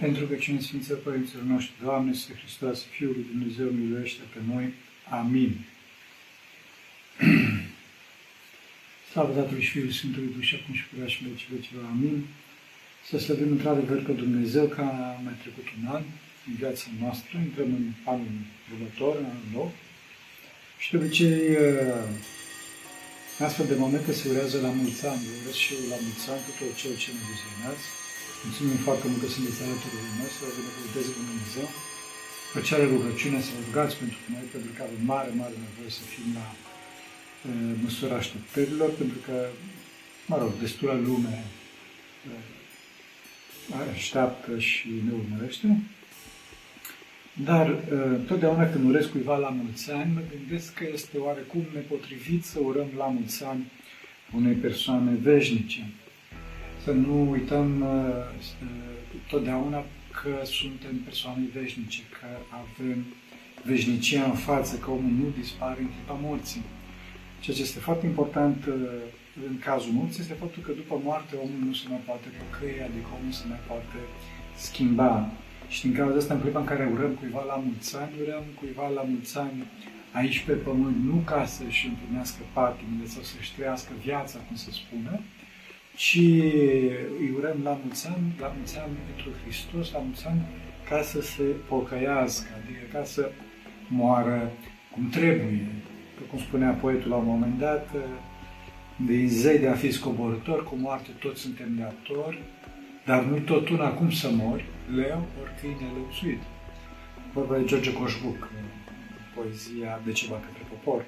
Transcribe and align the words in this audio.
Pentru 0.00 0.26
că 0.26 0.34
cine 0.34 0.60
Sfință 0.60 0.94
Părinților 0.94 1.42
noștri, 1.42 1.74
Doamne, 1.82 2.12
Să 2.12 2.28
Hristos, 2.40 2.84
Fiul 2.84 3.12
lui 3.12 3.26
Dumnezeu, 3.32 3.66
miluiește 3.66 4.22
pe 4.32 4.40
noi. 4.52 4.72
Amin. 5.20 5.52
Slavă 9.10 9.32
Tatălui 9.32 9.62
și 9.62 9.70
Fiului 9.70 9.92
Sfântului 9.92 10.32
Duh 10.34 10.44
și 10.48 10.54
acum 10.58 10.74
și 10.74 10.84
purea 10.90 11.08
și 11.12 11.24
vecii 11.28 11.54
vecilor. 11.56 11.84
Amin. 11.84 12.24
Să 13.08 13.18
slăvim 13.18 13.50
într-adevăr 13.50 14.02
pe 14.02 14.12
Dumnezeu 14.12 14.66
ca 14.66 14.86
mai 15.24 15.36
trecut 15.42 15.66
un 15.78 15.86
an 15.96 16.02
în 16.48 16.54
viața 16.62 16.86
noastră, 17.00 17.38
intrăm 17.38 17.70
în 17.80 17.86
anul 18.04 18.34
următor, 18.72 19.16
în 19.16 19.24
anul 19.24 19.48
nou. 19.52 19.72
Și 20.78 20.90
de 20.90 20.96
obicei, 20.96 21.40
astfel 23.38 23.66
de 23.66 23.74
momente 23.84 24.12
se 24.12 24.28
urează 24.28 24.60
la 24.60 24.70
mulți 24.80 25.06
ani. 25.06 25.22
Eu 25.28 25.40
urez 25.42 25.54
și 25.54 25.74
eu 25.74 25.88
la 25.94 25.98
mulți 26.06 26.30
ani 26.30 26.42
tuturor 26.46 26.74
celor 26.80 26.96
ce 27.02 27.10
ne 27.10 27.22
vizionați. 27.30 27.84
Mulțumim 28.44 28.78
foarte 28.86 29.06
mult 29.08 29.20
că 29.22 29.28
sunteți 29.36 29.62
alături 29.66 29.94
de 30.06 30.10
noi, 30.18 30.30
să 30.36 30.40
vă 30.46 30.52
binecuvânteze 30.58 31.10
Dumnezeu. 31.20 31.68
Făceare 32.56 32.84
rugăciune 32.94 33.38
să 33.46 33.50
vă 33.54 33.60
rugați 33.68 33.94
pentru 34.02 34.20
noi, 34.34 34.44
pentru 34.54 34.70
că 34.76 34.80
avem 34.82 35.02
mare, 35.12 35.30
mare 35.42 35.56
nevoie 35.66 35.90
să 35.98 36.02
fim 36.12 36.28
la 36.38 36.46
e, 36.54 36.56
măsura 37.84 38.14
așteptărilor, 38.22 38.90
pentru 39.00 39.18
că, 39.26 39.36
mă 40.30 40.36
rog, 40.42 40.52
destulă 40.62 40.94
lume 41.06 41.36
e, 42.28 43.90
așteaptă 43.96 44.52
și 44.68 44.88
ne 45.06 45.12
urmărește. 45.20 45.68
Dar 47.48 47.66
totdeauna 48.30 48.70
când 48.70 48.88
urez 48.90 49.06
cuiva 49.06 49.36
la 49.36 49.48
mulți 49.48 49.90
ani, 49.90 50.12
mă 50.14 50.22
gândesc 50.34 50.68
că 50.74 50.84
este 50.92 51.16
oarecum 51.26 51.64
nepotrivit 51.74 52.42
să 52.44 52.58
urăm 52.68 52.90
la 52.96 53.06
mulți 53.06 53.44
ani 53.44 53.64
unei 54.38 54.54
persoane 54.54 55.12
veșnice 55.22 55.82
să 56.84 56.90
nu 56.90 57.30
uităm 57.30 57.80
uh, 57.80 58.46
totdeauna 59.28 59.84
că 60.22 60.44
suntem 60.44 60.94
persoane 61.04 61.44
veșnice, 61.52 62.00
că 62.20 62.26
avem 62.62 63.04
veșnicia 63.64 64.24
în 64.24 64.38
față, 64.48 64.76
că 64.76 64.90
omul 64.90 65.14
nu 65.20 65.28
dispare 65.40 65.80
în 65.80 65.90
clipa 65.94 66.18
morții. 66.22 66.62
Ceea 67.40 67.56
ce 67.56 67.62
este 67.62 67.78
foarte 67.78 68.06
important 68.06 68.66
uh, 68.66 68.74
în 69.48 69.58
cazul 69.58 69.92
morții 69.92 70.20
este 70.20 70.40
faptul 70.42 70.62
că 70.62 70.72
după 70.72 71.00
moarte 71.04 71.36
omul 71.36 71.60
nu 71.68 71.72
se 71.72 71.86
mai 71.88 72.02
poate 72.06 72.28
pocăi, 72.38 72.76
adică 72.88 73.08
omul 73.18 73.32
se 73.32 73.44
mai 73.48 73.62
poate 73.66 73.98
schimba. 74.56 75.30
Și 75.68 75.80
din 75.82 75.94
cauza 75.94 76.16
asta, 76.16 76.34
în 76.34 76.40
clipa 76.40 76.58
în 76.58 76.70
care 76.72 76.90
urăm 76.94 77.12
cuiva 77.20 77.44
la 77.52 77.56
mulți 77.66 77.96
ani, 77.96 78.12
urăm 78.22 78.44
cuiva 78.58 78.88
la 78.88 79.02
mulți 79.10 79.38
ani 79.38 79.58
aici 80.12 80.40
pe 80.46 80.52
pământ, 80.52 80.96
nu 81.10 81.16
ca 81.30 81.44
să-și 81.44 81.86
împlinească 81.86 82.40
patimile 82.52 83.06
sau 83.06 83.22
să-și 83.22 83.54
trăiască 83.54 83.92
viața, 84.04 84.38
cum 84.46 84.56
se 84.56 84.70
spune, 84.70 85.20
și 85.98 86.24
îi 87.20 87.32
urăm 87.36 87.58
la 87.62 87.78
mulți 87.82 88.06
ani, 88.06 88.34
la 88.40 88.52
mulți 88.56 88.78
ani 88.78 88.96
pentru 89.06 89.30
Hristos, 89.42 89.92
la 89.92 89.98
mulți 89.98 90.26
ani 90.26 90.42
ca 90.88 91.02
să 91.02 91.20
se 91.20 91.42
pocăiască, 91.42 92.48
adică 92.62 92.98
ca 92.98 93.04
să 93.04 93.30
moară 93.88 94.52
cum 94.92 95.08
trebuie. 95.08 95.66
Cum 96.30 96.38
spunea 96.38 96.70
poetul 96.70 97.10
la 97.10 97.16
un 97.16 97.26
moment 97.26 97.58
dat, 97.58 97.90
de 98.96 99.26
zei 99.26 99.58
de 99.58 99.68
a 99.68 99.74
fi 99.74 99.90
scoborător, 99.90 100.64
cu 100.64 100.76
moarte 100.76 101.10
toți 101.18 101.40
suntem 101.40 101.74
de 101.76 101.82
ator, 101.82 102.38
dar 103.06 103.22
nu 103.22 103.38
tot 103.38 103.68
una 103.68 103.88
cum 103.88 104.10
să 104.10 104.30
mori, 104.32 104.64
leu 104.94 105.26
ori 105.42 105.50
câine 105.60 105.92
lăuțuit. 105.94 106.42
Vorba 107.32 107.56
de 107.56 107.64
George 107.64 107.92
Coșbuc, 107.92 108.48
poezia 109.34 110.00
de 110.04 110.12
ceva 110.12 110.34
către 110.34 110.62
popor. 110.68 111.04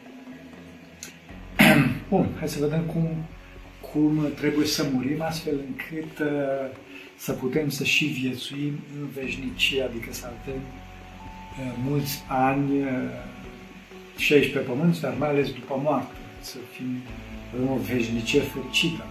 Bun, 2.08 2.28
hai 2.38 2.48
să 2.48 2.64
vedem 2.64 2.83
cum 2.83 3.08
cum 3.92 4.33
trebuie 4.34 4.66
să 4.66 4.88
murim 4.92 5.22
astfel 5.22 5.55
încât 5.66 6.19
uh, 6.19 6.77
să 7.16 7.33
putem 7.33 7.69
să 7.69 7.84
și 7.84 8.05
viețuim 8.05 8.74
în 9.00 9.08
veșnicie, 9.14 9.83
adică 9.83 10.12
să 10.12 10.27
avem 10.27 10.60
uh, 10.60 11.72
mulți 11.88 12.22
ani 12.28 12.80
uh, 12.80 12.88
și 14.16 14.33
aici 14.33 14.52
pe 14.52 14.58
pământ, 14.58 15.00
dar 15.00 15.14
mai 15.18 15.29
ales 15.29 15.52
după 15.52 15.80
moarte, 15.83 16.14
să 16.40 16.56
fim 16.73 16.90
în 17.58 17.68
o 17.68 17.77
veșnicie 17.77 18.40
fericită. 18.40 19.05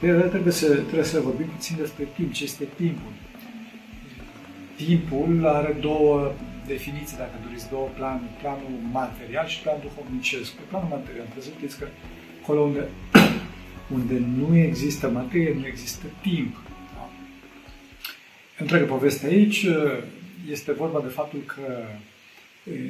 De 0.00 0.12
trebuie 0.12 0.52
să, 0.52 0.66
trebuie 0.66 1.04
să 1.04 1.20
vorbim 1.20 1.46
puțin 1.46 1.76
despre 1.78 2.08
timp, 2.16 2.32
ce 2.32 2.44
este 2.44 2.68
timpul. 2.76 3.12
Timpul 4.76 5.46
are 5.46 5.76
două 5.80 6.32
definiții, 6.66 7.16
dacă 7.16 7.34
doriți, 7.44 7.68
două 7.68 7.88
planuri, 7.96 8.36
planul 8.40 8.74
material 8.92 9.46
și 9.46 9.60
planul 9.62 9.82
duhovnicesc. 9.86 10.50
Pe 10.52 10.62
planul 10.68 10.88
material, 10.96 11.24
trebuie 11.24 11.48
să 11.50 11.54
știți 11.58 11.78
că 11.78 11.86
acolo 12.42 12.60
unde 12.60 12.82
unde 13.92 14.18
nu 14.18 14.56
există 14.56 15.08
materie, 15.08 15.54
nu 15.54 15.66
există 15.66 16.06
timp. 16.20 16.56
Da? 16.94 17.10
Întreagă 18.58 18.84
poveste 18.84 19.26
aici 19.26 19.66
este 20.50 20.72
vorba 20.72 21.00
de 21.00 21.08
faptul 21.08 21.40
că 21.40 21.84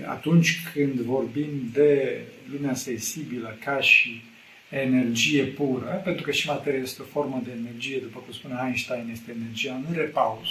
atunci 0.06 0.62
când 0.72 1.00
vorbim 1.00 1.48
de 1.72 2.20
lumea 2.52 2.74
sensibilă 2.74 3.56
ca 3.64 3.80
și 3.80 4.22
energie 4.68 5.44
pură, 5.44 6.00
pentru 6.04 6.22
că 6.22 6.30
și 6.30 6.48
materia 6.48 6.80
este 6.80 7.02
o 7.02 7.04
formă 7.04 7.41
de 7.44 7.50
energie, 7.50 7.98
după 7.98 8.18
cum 8.18 8.32
spune 8.32 8.54
Einstein, 8.64 9.08
este 9.12 9.34
energia 9.36 9.74
în 9.88 9.94
repaus. 9.94 10.48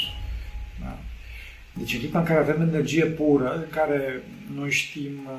Da? 0.79 1.00
Deci 1.73 1.94
în 1.94 2.00
clipa 2.00 2.19
în 2.19 2.25
care 2.25 2.40
avem 2.40 2.61
energie 2.61 3.06
pură, 3.06 3.56
în 3.56 3.69
care 3.69 4.23
noi 4.56 4.72
știm 4.72 5.29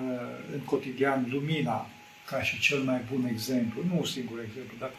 în 0.53 0.61
cotidian 0.65 1.27
lumina, 1.31 1.87
ca 2.27 2.43
și 2.43 2.61
cel 2.61 2.79
mai 2.79 3.01
bun 3.13 3.29
exemplu, 3.31 3.83
nu 3.89 3.97
un 3.97 4.05
singur 4.05 4.39
exemplu, 4.47 4.77
dar 4.79 4.91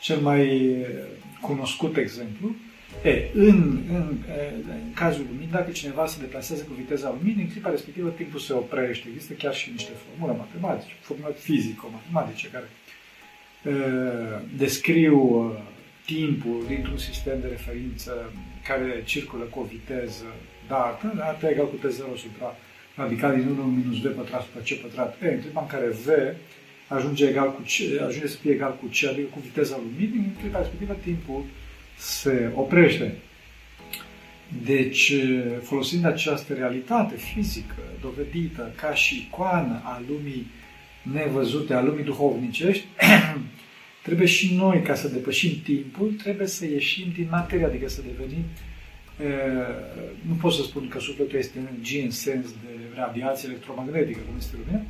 cel 0.00 0.18
mai 0.18 0.76
cunoscut 1.40 1.96
exemplu, 1.96 2.54
e, 3.04 3.30
în, 3.34 3.78
în, 3.88 4.16
în 4.28 4.92
cazul 4.94 5.24
luminii, 5.28 5.52
dacă 5.52 5.70
cineva 5.70 6.06
se 6.06 6.20
deplasează 6.20 6.62
cu 6.62 6.72
viteza 6.72 7.16
luminii, 7.18 7.42
în 7.42 7.50
clipa 7.50 7.70
respectivă 7.70 8.08
timpul 8.08 8.40
se 8.40 8.52
oprește. 8.52 9.08
Există 9.08 9.32
chiar 9.32 9.54
și 9.54 9.70
niște 9.70 9.90
formule 10.06 10.38
matematice, 10.38 10.92
formule 11.00 11.32
fizico-matematice, 11.32 12.48
care 12.48 12.68
uh, 13.64 14.40
descriu 14.56 15.18
uh, 15.18 15.60
timpul 16.04 16.64
dintr-un 16.66 16.98
sistem 16.98 17.40
de 17.40 17.46
referință 17.46 18.32
care 18.68 19.02
circulă 19.04 19.44
cu 19.44 19.60
o 19.60 19.64
viteză 19.64 20.24
dată, 20.68 21.12
dată 21.16 21.46
egal 21.46 21.68
cu 21.68 21.76
T0 21.86 22.18
supra 22.18 22.56
radical 22.94 23.34
din 23.34 23.46
1 23.48 23.62
minus 23.62 24.00
2 24.00 24.12
pătrat 24.12 24.42
supra 24.42 24.60
C 24.60 24.80
pătrat 24.80 25.22
E, 25.22 25.28
în 25.28 25.40
clipa 25.40 25.60
în 25.60 25.66
care 25.66 25.88
V 25.88 26.06
ajunge, 26.88 27.26
egal 27.26 27.52
cu 27.54 27.60
C, 27.60 28.02
ajunge 28.06 28.26
să 28.26 28.36
fie 28.36 28.52
egal 28.52 28.76
cu 28.80 28.86
C, 28.86 29.04
adică 29.08 29.26
cu 29.30 29.38
viteza 29.40 29.80
luminii, 29.82 30.24
în 30.26 30.32
clipa 30.40 30.58
respectivă 30.58 30.96
timpul 31.02 31.44
se 31.98 32.50
oprește. 32.54 33.14
Deci, 34.64 35.12
folosind 35.62 36.04
această 36.04 36.54
realitate 36.54 37.16
fizică 37.16 37.82
dovedită 38.00 38.72
ca 38.76 38.94
și 38.94 39.26
icoană 39.28 39.80
a 39.84 40.02
lumii 40.08 40.46
nevăzute, 41.02 41.74
a 41.74 41.82
lumii 41.82 42.04
duhovnicești, 42.04 42.84
trebuie 44.06 44.26
și 44.26 44.54
noi, 44.54 44.82
ca 44.82 44.94
să 44.94 45.08
depășim 45.08 45.60
timpul, 45.64 46.12
trebuie 46.22 46.46
să 46.46 46.64
ieșim 46.64 47.12
din 47.14 47.26
materie, 47.30 47.64
adică 47.64 47.88
să 47.88 48.02
devenim 48.02 48.44
nu 50.28 50.34
pot 50.40 50.52
să 50.52 50.62
spun 50.62 50.88
că 50.88 50.98
sufletul 50.98 51.38
este 51.38 51.58
energie 51.58 52.02
în 52.02 52.10
sens 52.10 52.46
de 52.46 53.00
radiație 53.00 53.48
electromagnetică, 53.48 54.18
cum 54.26 54.34
este 54.38 54.56
lumea, 54.64 54.84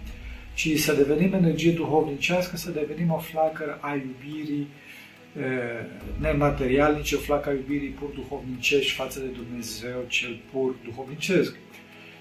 ci 0.58 0.78
să 0.78 0.92
devenim 0.92 1.32
energie 1.32 1.72
duhovnicească, 1.72 2.56
să 2.56 2.70
devenim 2.70 3.10
o 3.10 3.18
flacără 3.18 3.78
a 3.80 3.94
iubirii 3.94 4.68
nematerialnice, 6.20 7.14
o 7.16 7.18
flacără 7.18 7.54
a 7.54 7.58
iubirii 7.58 7.88
pur 7.88 8.08
duhovnicești 8.14 8.92
față 8.92 9.20
de 9.20 9.26
Dumnezeu 9.26 10.04
cel 10.06 10.40
pur 10.52 10.74
duhovnicesc. 10.84 11.54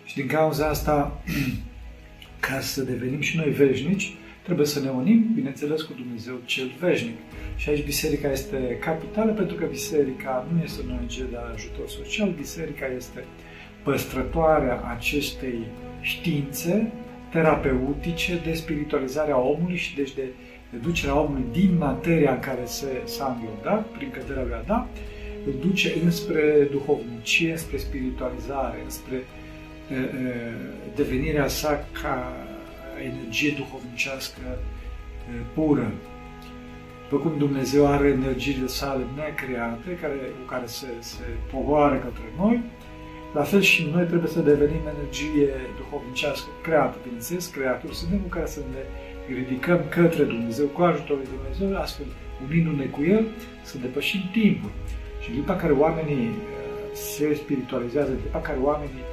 Și 0.05 0.15
din 0.15 0.27
cauza 0.27 0.67
asta, 0.67 1.23
ca 2.47 2.59
să 2.59 2.81
devenim 2.81 3.21
și 3.21 3.37
noi 3.37 3.49
veșnici, 3.49 4.13
trebuie 4.43 4.65
să 4.65 4.79
ne 4.79 4.89
unim, 4.89 5.31
bineînțeles, 5.35 5.81
cu 5.81 5.93
Dumnezeu 5.93 6.41
cel 6.45 6.71
veșnic. 6.79 7.17
Și 7.55 7.69
aici 7.69 7.85
biserica 7.85 8.31
este 8.31 8.77
capitală, 8.81 9.31
pentru 9.31 9.55
că 9.55 9.65
biserica 9.65 10.47
nu 10.53 10.63
este 10.63 10.81
un 10.81 10.91
ONG 10.91 11.29
de 11.29 11.37
ajutor 11.53 11.87
social, 11.87 12.29
biserica 12.29 12.85
este 12.85 13.25
păstrătoarea 13.83 14.81
acestei 14.95 15.59
științe 16.01 16.91
terapeutice 17.31 18.41
de 18.43 18.53
spiritualizarea 18.53 19.37
omului 19.39 19.75
și 19.75 19.95
deci 19.95 20.13
de, 20.13 20.23
de 20.71 20.77
ducerea 20.77 21.19
omului 21.19 21.45
din 21.51 21.77
materia 21.77 22.31
în 22.31 22.39
care 22.39 22.65
se, 22.65 23.01
s-a 23.05 23.37
înglădat, 23.39 23.87
prin 23.87 24.09
căderea 24.09 24.43
lui 24.43 24.53
Adam, 24.53 24.87
îl 25.45 25.53
duce 25.61 25.93
înspre 26.03 26.67
duhovnicie, 26.71 27.55
spre 27.55 27.77
spiritualizare, 27.77 28.83
spre 28.87 29.15
e, 29.15 29.95
e, 29.95 30.07
devenirea 30.95 31.47
sa 31.47 31.85
ca 32.01 32.33
energie 33.03 33.53
duhovnicească 33.57 34.41
e, 34.49 35.43
pură. 35.53 35.91
După 37.09 37.21
cum 37.21 37.37
Dumnezeu 37.37 37.87
are 37.87 38.07
energiile 38.07 38.67
sale 38.67 39.03
necreate, 39.15 39.97
care, 40.01 40.13
cu 40.13 40.45
care 40.47 40.65
se, 40.65 40.87
se 40.99 41.23
poboară 41.51 41.95
către 41.95 42.23
noi, 42.37 42.63
la 43.33 43.43
fel 43.43 43.61
și 43.61 43.89
noi 43.93 44.05
trebuie 44.05 44.29
să 44.29 44.39
devenim 44.39 44.81
energie 44.95 45.49
duhovnicească 45.77 46.47
creată, 46.61 46.97
bineînțeles, 47.03 47.47
creatori 47.47 47.95
suntem 47.95 48.19
cu 48.19 48.27
care 48.27 48.45
să 48.45 48.59
ne 48.73 48.81
ridicăm 49.35 49.79
către 49.89 50.23
Dumnezeu, 50.23 50.65
cu 50.65 50.81
ajutorul 50.81 51.21
lui 51.23 51.31
Dumnezeu, 51.35 51.81
astfel, 51.81 52.05
unindu-ne 52.45 52.85
cu 52.85 53.03
El, 53.03 53.25
să 53.63 53.77
depășim 53.77 54.21
timpul. 54.31 54.71
Și 55.21 55.29
în 55.29 55.35
clipa 55.35 55.55
care 55.55 55.73
oamenii 55.73 56.27
uh, 56.27 56.93
se 56.93 57.33
spiritualizează, 57.33 58.09
în 58.11 58.19
clipa 58.19 58.37
în 58.37 58.43
care 58.43 58.59
oamenii 58.61 59.05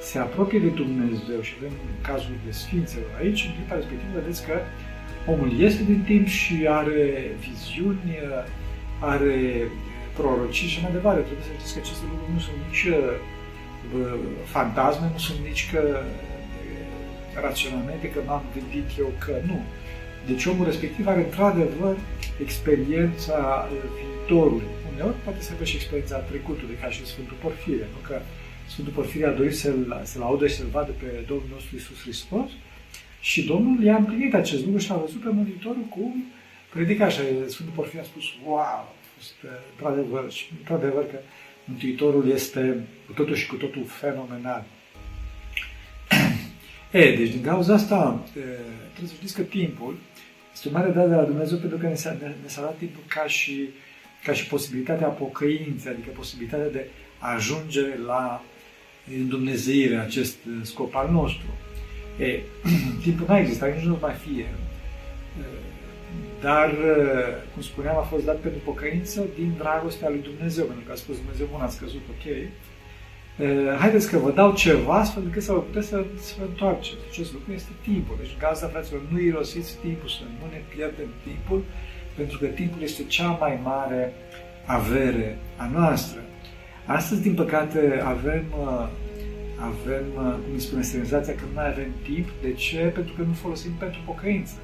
se 0.00 0.18
apropie 0.18 0.58
de 0.58 0.72
Dumnezeu 0.82 1.40
și 1.40 1.54
avem 1.58 1.74
cazul 2.02 2.36
de 2.44 2.50
Sfinților 2.50 3.10
aici, 3.20 3.44
în 3.46 3.52
clipa 3.56 3.74
respectivă 3.74 4.10
vedeți 4.20 4.46
că 4.46 4.54
omul 5.32 5.50
este 5.60 5.82
din 5.82 6.02
timp 6.10 6.26
și 6.26 6.54
are 6.80 7.02
viziuni, 7.46 8.18
are 9.12 9.36
prorocii 10.16 10.72
și 10.72 10.82
mai 10.82 10.92
departe. 10.92 11.20
Trebuie 11.20 11.46
să 11.48 11.54
știți 11.58 11.74
că 11.74 11.80
aceste 11.84 12.04
lucruri 12.10 12.32
nu 12.36 12.40
sunt 12.46 12.58
nici 12.66 12.84
uh, 12.96 13.14
fantasme, 14.44 15.06
nu 15.12 15.18
sunt 15.18 15.38
nici 15.46 15.70
că 15.72 15.80
uh, 15.80 17.40
raționamente, 17.40 18.10
că 18.10 18.20
m-am 18.26 18.44
gândit 18.56 18.88
eu 18.98 19.12
că 19.24 19.34
nu. 19.46 19.58
Deci 20.26 20.44
omul 20.44 20.64
respectiv 20.64 21.06
are 21.06 21.24
într-adevăr 21.24 21.96
experiența 22.40 23.68
uh, 23.72 23.78
viitorului. 23.96 24.70
Uneori 24.92 25.16
poate 25.24 25.40
să 25.42 25.50
aibă 25.52 25.64
și 25.64 25.76
experiența 25.76 26.16
trecutului, 26.16 26.76
ca 26.80 26.90
și 26.90 27.06
Sfântul 27.06 27.36
Porfirie, 27.42 27.86
nu? 27.94 28.00
Că 28.08 28.20
Sfântul 28.68 28.92
Porfirie 28.92 29.26
a 29.26 29.32
dorit 29.32 29.56
să-l, 29.56 30.00
să-l 30.04 30.22
audă 30.22 30.46
și 30.46 30.56
să-l 30.56 30.66
vadă 30.72 30.92
pe 31.02 31.24
Domnul 31.26 31.48
nostru 31.52 31.76
Isus 31.76 32.00
Hristos 32.00 32.50
și 33.20 33.46
Domnul 33.46 33.82
i-a 33.82 33.96
împlinit 33.96 34.34
acest 34.34 34.64
lucru 34.64 34.80
și 34.80 34.92
a 34.92 34.94
văzut 34.94 35.20
pe 35.20 35.28
Mântuitorul 35.32 35.86
cum 35.88 36.24
predica 36.72 37.04
așa. 37.04 37.22
Sfântul 37.46 37.74
Porfirie 37.74 38.00
a 38.00 38.04
spus, 38.04 38.24
wow, 38.44 38.58
a 38.58 38.94
fost 39.14 39.34
într-adevăr, 39.70 40.30
și 40.30 40.44
într-adevăr 40.58 41.04
că 41.10 41.18
Mântuitorul 41.68 42.30
este 42.30 42.86
cu 43.06 43.12
totul 43.12 43.34
și 43.34 43.46
cu 43.46 43.54
totul 43.54 43.84
fenomenal. 43.86 44.64
E, 46.90 47.16
deci 47.16 47.30
din 47.30 47.42
cauza 47.42 47.74
asta 47.74 48.24
trebuie 48.92 49.08
să 49.08 49.14
știți 49.16 49.34
că 49.34 49.42
timpul 49.42 49.98
este 50.52 50.68
o 50.68 50.72
mare 50.72 50.90
dată 50.90 51.08
de 51.08 51.14
la 51.14 51.22
Dumnezeu 51.22 51.58
pentru 51.58 51.78
că 51.78 51.86
ne 51.86 51.94
s-a, 51.94 52.16
ne, 52.20 52.34
s-a 52.46 52.60
dat 52.60 52.78
timpul 52.78 53.02
ca 53.06 53.26
și, 53.26 53.68
ca 54.24 54.32
și 54.32 54.46
posibilitatea 54.46 55.08
pocăinței, 55.08 55.92
adică 55.92 56.10
posibilitatea 56.14 56.70
de 56.70 56.88
a 57.18 57.34
ajunge 57.34 57.98
la 58.06 58.44
Dumnezeire, 59.28 59.96
acest 59.96 60.36
scop 60.62 60.94
al 60.94 61.10
nostru. 61.10 61.46
E, 62.18 62.40
timpul 63.02 63.26
n-a 63.28 63.38
existat, 63.38 63.74
nici 63.74 63.84
nu 63.84 63.98
mai 64.00 64.14
fie. 64.14 64.46
Dar, 66.40 66.74
cum 67.52 67.62
spuneam, 67.62 67.96
a 67.96 68.00
fost 68.00 68.24
dat 68.24 68.36
pentru 68.36 68.60
pocăință 68.64 69.24
din 69.38 69.54
dragostea 69.58 70.08
lui 70.08 70.22
Dumnezeu, 70.22 70.64
pentru 70.64 70.84
că 70.86 70.92
a 70.92 70.94
spus 70.94 71.16
Dumnezeu, 71.16 71.46
bun, 71.50 71.60
a 71.60 71.68
scăzut, 71.68 72.02
ok. 72.14 72.26
Haideți 73.78 74.10
că 74.10 74.18
vă 74.18 74.30
dau 74.30 74.52
ceva 74.52 74.94
astfel 74.94 75.22
încât 75.24 75.42
să 75.42 75.52
vă 75.52 75.60
puteți 75.60 75.86
să, 75.86 76.04
să 76.16 76.34
vă 76.38 76.44
întoarceți. 76.44 77.02
Acest 77.10 77.32
lucru 77.32 77.52
este 77.52 77.70
timpul. 77.82 78.16
Deci, 78.20 78.32
în 78.32 78.38
cazul 78.38 78.68
fraților, 78.68 79.00
nu 79.10 79.20
irosiți 79.20 79.76
timpul, 79.76 80.08
să 80.08 80.22
nu 80.40 80.46
ne 80.50 80.60
pierdem 80.74 81.08
timpul, 81.26 81.64
pentru 82.16 82.38
că 82.38 82.46
timpul 82.46 82.82
este 82.82 83.02
cea 83.02 83.30
mai 83.40 83.60
mare 83.62 84.12
avere 84.66 85.38
a 85.56 85.70
noastră. 85.72 86.20
Astăzi, 86.86 87.22
din 87.22 87.34
păcate, 87.34 88.02
avem 88.04 88.44
avem, 89.58 90.04
uh, 90.16 90.34
cum 90.44 90.52
îi 90.52 90.60
spune, 90.60 90.82
senzația 90.82 91.34
că 91.34 91.40
nu 91.40 91.54
mai 91.54 91.68
avem 91.68 91.90
timp. 92.02 92.28
De 92.42 92.52
ce? 92.52 92.78
Pentru 92.78 93.14
că 93.16 93.22
nu 93.22 93.32
folosim 93.32 93.72
pentru 93.72 94.00
pocăință. 94.04 94.54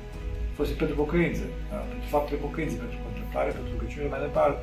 Folosim 0.57 0.77
pentru 0.83 0.97
pocăință, 1.03 1.45
da? 1.71 1.81
pentru 1.91 2.09
faptele 2.15 2.39
pocăinței, 2.47 2.83
pentru 2.85 2.99
contemplare, 3.07 3.51
pentru 3.57 3.71
rugăciune 3.77 4.07
mai 4.15 4.25
departe. 4.29 4.63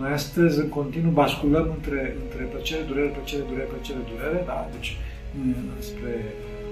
Noi 0.00 0.10
astăzi 0.20 0.58
în 0.64 0.68
continuu 0.78 1.12
basculăm 1.22 1.66
între, 1.76 2.00
între 2.24 2.42
plăcere, 2.52 2.82
durere, 2.90 3.10
plăcere, 3.16 3.42
durere, 3.50 3.68
plăcere, 3.74 3.98
durere, 4.10 4.40
da? 4.50 4.58
Deci 4.74 4.90
spre 5.88 6.14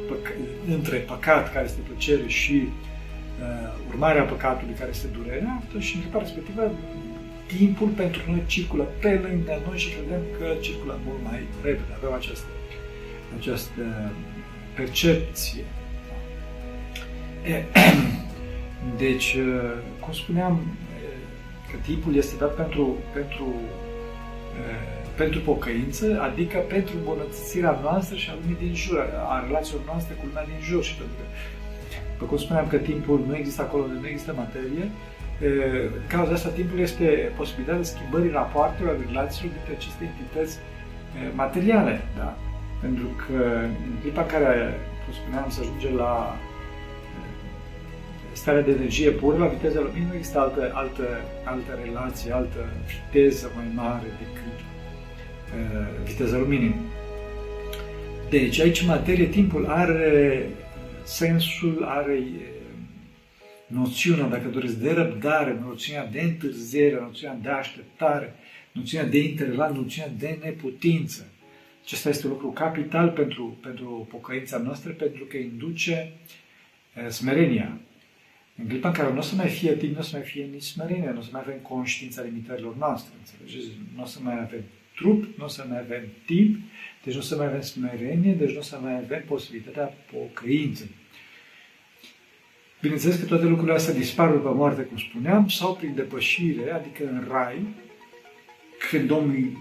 păc- 0.09 0.39
între 0.77 0.97
păcat, 1.13 1.53
care 1.53 1.65
este 1.65 1.89
plăcere, 1.89 2.27
și 2.27 2.57
uh, 2.65 3.71
urmarea 3.91 4.31
păcatului, 4.33 4.75
care 4.81 4.91
este 4.91 5.09
durerea, 5.19 5.63
și 5.79 5.95
în 5.95 6.01
clipa 6.01 6.19
respectivă 6.19 6.63
timpul 7.47 7.89
pentru 7.89 8.21
noi 8.27 8.43
circulă 8.47 8.85
pe 9.03 9.13
lângă 9.25 9.53
noi 9.67 9.79
și 9.79 9.91
credem 9.95 10.23
că 10.39 10.47
circulă 10.61 10.99
mult 11.05 11.21
mai 11.29 11.39
repede. 11.63 11.93
Avem 11.97 12.13
această 12.13 12.47
această 13.39 14.13
percepție. 14.75 15.65
Deci, 18.97 19.37
cum 20.01 20.13
spuneam, 20.13 20.61
că 21.71 21.77
timpul 21.83 22.15
este 22.15 22.37
dat 22.39 22.55
pentru, 22.55 22.97
pentru, 23.13 23.55
pentru 25.17 25.41
pocăință, 25.41 26.21
adică 26.21 26.59
pentru 26.59 26.97
îmbunătățirea 26.97 27.79
noastră 27.83 28.17
și 28.17 28.31
a 28.31 28.35
lumii 28.41 28.63
din 28.65 28.75
jur, 28.75 28.99
a 29.29 29.45
relațiilor 29.47 29.83
noastre 29.87 30.15
cu 30.15 30.25
lumea 30.27 30.45
din 30.45 30.61
jur. 30.69 30.83
Și 30.85 30.95
pentru 30.95 31.15
că, 31.19 31.25
după 32.13 32.25
cum 32.25 32.39
spuneam 32.39 32.67
că 32.67 32.77
timpul 32.77 33.25
nu 33.27 33.37
există 33.37 33.63
acolo 33.63 33.83
unde 33.83 33.99
nu 34.01 34.09
există 34.09 34.35
materie, 34.37 34.85
în 35.41 36.07
cauza 36.07 36.33
asta 36.33 36.49
timpul 36.49 36.79
este 36.79 37.33
posibilitatea 37.37 37.83
schimbării 37.83 38.31
rapoartelor, 38.31 38.97
relațiilor 39.07 39.53
dintre 39.53 39.73
aceste 39.75 40.03
entități 40.11 40.59
materiale. 41.35 41.95
Da? 42.17 42.37
Pentru 42.81 43.07
că 43.23 43.43
în 43.89 43.95
clipa 44.01 44.21
în 44.21 44.27
care, 44.27 44.55
cum 45.03 45.13
spuneam, 45.21 45.47
să 45.51 45.61
ajunge 45.61 45.91
la 46.03 46.37
eh, 46.37 46.48
starea 48.39 48.63
de 48.63 48.71
energie 48.71 49.11
pură, 49.11 49.37
la 49.39 49.47
viteza 49.47 49.81
luminii, 49.81 50.09
nu 50.09 50.15
există 50.15 50.39
altă, 50.39 50.71
altă, 50.75 51.07
altă 51.45 51.79
relație, 51.85 52.33
altă 52.33 52.69
viteză 52.93 53.51
mai 53.57 53.65
mare 53.75 54.07
decât 54.19 54.59
uh, 54.61 55.87
viteza 56.05 56.37
luminii. 56.37 56.75
Deci, 58.31 58.61
aici, 58.61 58.81
în 58.81 58.87
materie, 58.87 59.27
timpul 59.27 59.67
are 59.67 60.47
sensul, 61.05 61.85
are 61.85 62.15
eh, 62.15 62.23
noțiunea, 63.67 64.27
dacă 64.27 64.49
doriți, 64.49 64.81
de 64.81 64.93
răbdare, 64.93 65.61
noțiunea 65.65 66.07
de 66.07 66.21
întârziere, 66.21 66.99
noțiunea 67.01 67.39
de 67.43 67.49
așteptare, 67.49 68.35
noțiunea 68.73 69.09
de 69.09 69.19
interval, 69.19 69.73
noțiunea 69.75 70.13
de 70.19 70.39
neputință. 70.43 71.27
Acesta 71.85 72.09
este 72.09 72.27
un 72.27 72.33
lucru 72.33 72.49
capital 72.49 73.09
pentru, 73.09 73.59
pentru 73.63 74.07
pocăința 74.11 74.59
noastră, 74.59 74.91
pentru 74.91 75.25
că 75.25 75.37
induce 75.37 76.13
smerenia. 77.09 77.79
În 78.61 78.69
clipa 78.69 78.89
în 78.89 78.95
care 78.95 79.13
nu 79.13 79.19
o 79.19 79.21
să 79.21 79.35
mai 79.35 79.49
fie 79.49 79.73
timp, 79.73 79.93
nu 79.93 79.99
o 79.99 80.03
să 80.03 80.17
mai 80.17 80.27
fie 80.27 80.49
nici 80.53 80.63
smerenia, 80.63 81.11
nu 81.11 81.19
o 81.19 81.23
să 81.23 81.29
mai 81.33 81.41
avem 81.45 81.59
conștiința 81.63 82.23
limitărilor 82.23 82.77
noastre, 82.77 83.13
înțelegeți? 83.19 83.73
Nu 83.97 84.03
o 84.03 84.07
să 84.07 84.19
mai 84.23 84.41
avem 84.41 84.63
trup, 84.95 85.39
nu 85.39 85.45
o 85.45 85.49
să 85.49 85.65
mai 85.69 85.79
avem 85.79 86.03
timp, 86.27 86.57
deci 87.05 87.15
nu 87.15 87.21
o 87.21 87.23
să 87.23 87.37
mai 87.37 87.47
avem 87.47 87.61
smerenie, 87.61 88.33
deci 88.33 88.53
nu 88.53 88.59
o 88.59 88.63
să 88.63 88.79
mai 88.83 88.97
avem 88.97 89.23
posibilitatea 89.27 89.95
pocăinței. 90.13 90.91
Bineînțeles 92.81 93.17
că 93.17 93.25
toate 93.25 93.45
lucrurile 93.45 93.75
astea 93.75 93.95
dispar 93.95 94.31
după 94.31 94.53
moarte, 94.53 94.83
cum 94.83 94.97
spuneam, 94.97 95.49
sau 95.49 95.75
prin 95.75 95.95
depășire, 95.95 96.71
adică 96.73 97.05
în 97.05 97.27
rai, 97.29 97.67
când 98.91 99.11
omul 99.11 99.53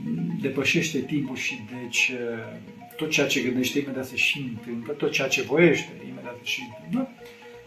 depășește 0.42 1.00
timpul 1.00 1.36
și 1.36 1.60
deci 1.82 2.12
tot 2.96 3.10
ceea 3.10 3.28
ce 3.28 3.42
gândește 3.42 3.80
imediat 3.80 4.06
se 4.06 4.16
și 4.16 4.40
întâmplă, 4.40 4.94
tot 4.94 5.12
ceea 5.12 5.28
ce 5.28 5.42
voiește 5.42 5.92
imediat 6.08 6.36
se 6.38 6.46
și 6.46 6.62
întâmplă, 6.62 7.10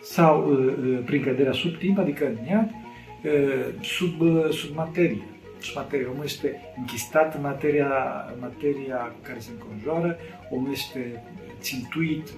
sau 0.02 0.58
prin 1.04 1.22
căderea 1.22 1.52
sub 1.52 1.78
timp, 1.78 1.98
adică 1.98 2.26
în 2.26 2.46
iad, 2.50 2.70
sub, 3.80 4.12
sub 4.50 4.76
materie. 4.76 5.22
Sub 5.58 5.76
materie. 5.76 6.06
Omul 6.06 6.24
este 6.24 6.60
închistat 6.76 7.34
în 7.34 7.40
materia, 7.40 7.88
materia 8.40 8.96
cu 8.96 9.18
care 9.22 9.38
se 9.38 9.50
înconjoară, 9.58 10.18
omul 10.50 10.70
este 10.70 11.22
țintuit 11.60 12.28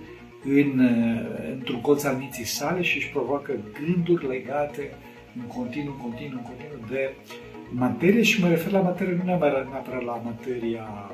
în, 0.45 0.89
într-un 1.53 1.81
colț 1.81 2.05
al 2.05 2.17
minții 2.17 2.45
sale 2.45 2.83
și 2.83 2.97
își 2.97 3.11
provoacă 3.11 3.53
gânduri 3.81 4.27
legate 4.27 4.91
în 5.37 5.43
continuu, 5.43 5.93
în 5.93 6.01
continuu, 6.01 6.39
în 6.39 6.45
continuu 6.45 6.87
de 6.91 7.15
materie 7.71 8.23
și 8.23 8.41
mă 8.41 8.49
refer 8.49 8.73
la 8.73 8.81
materie 8.81 9.15
nu 9.15 9.25
neapărat 9.25 10.05
la 10.05 10.23
materia 10.25 11.11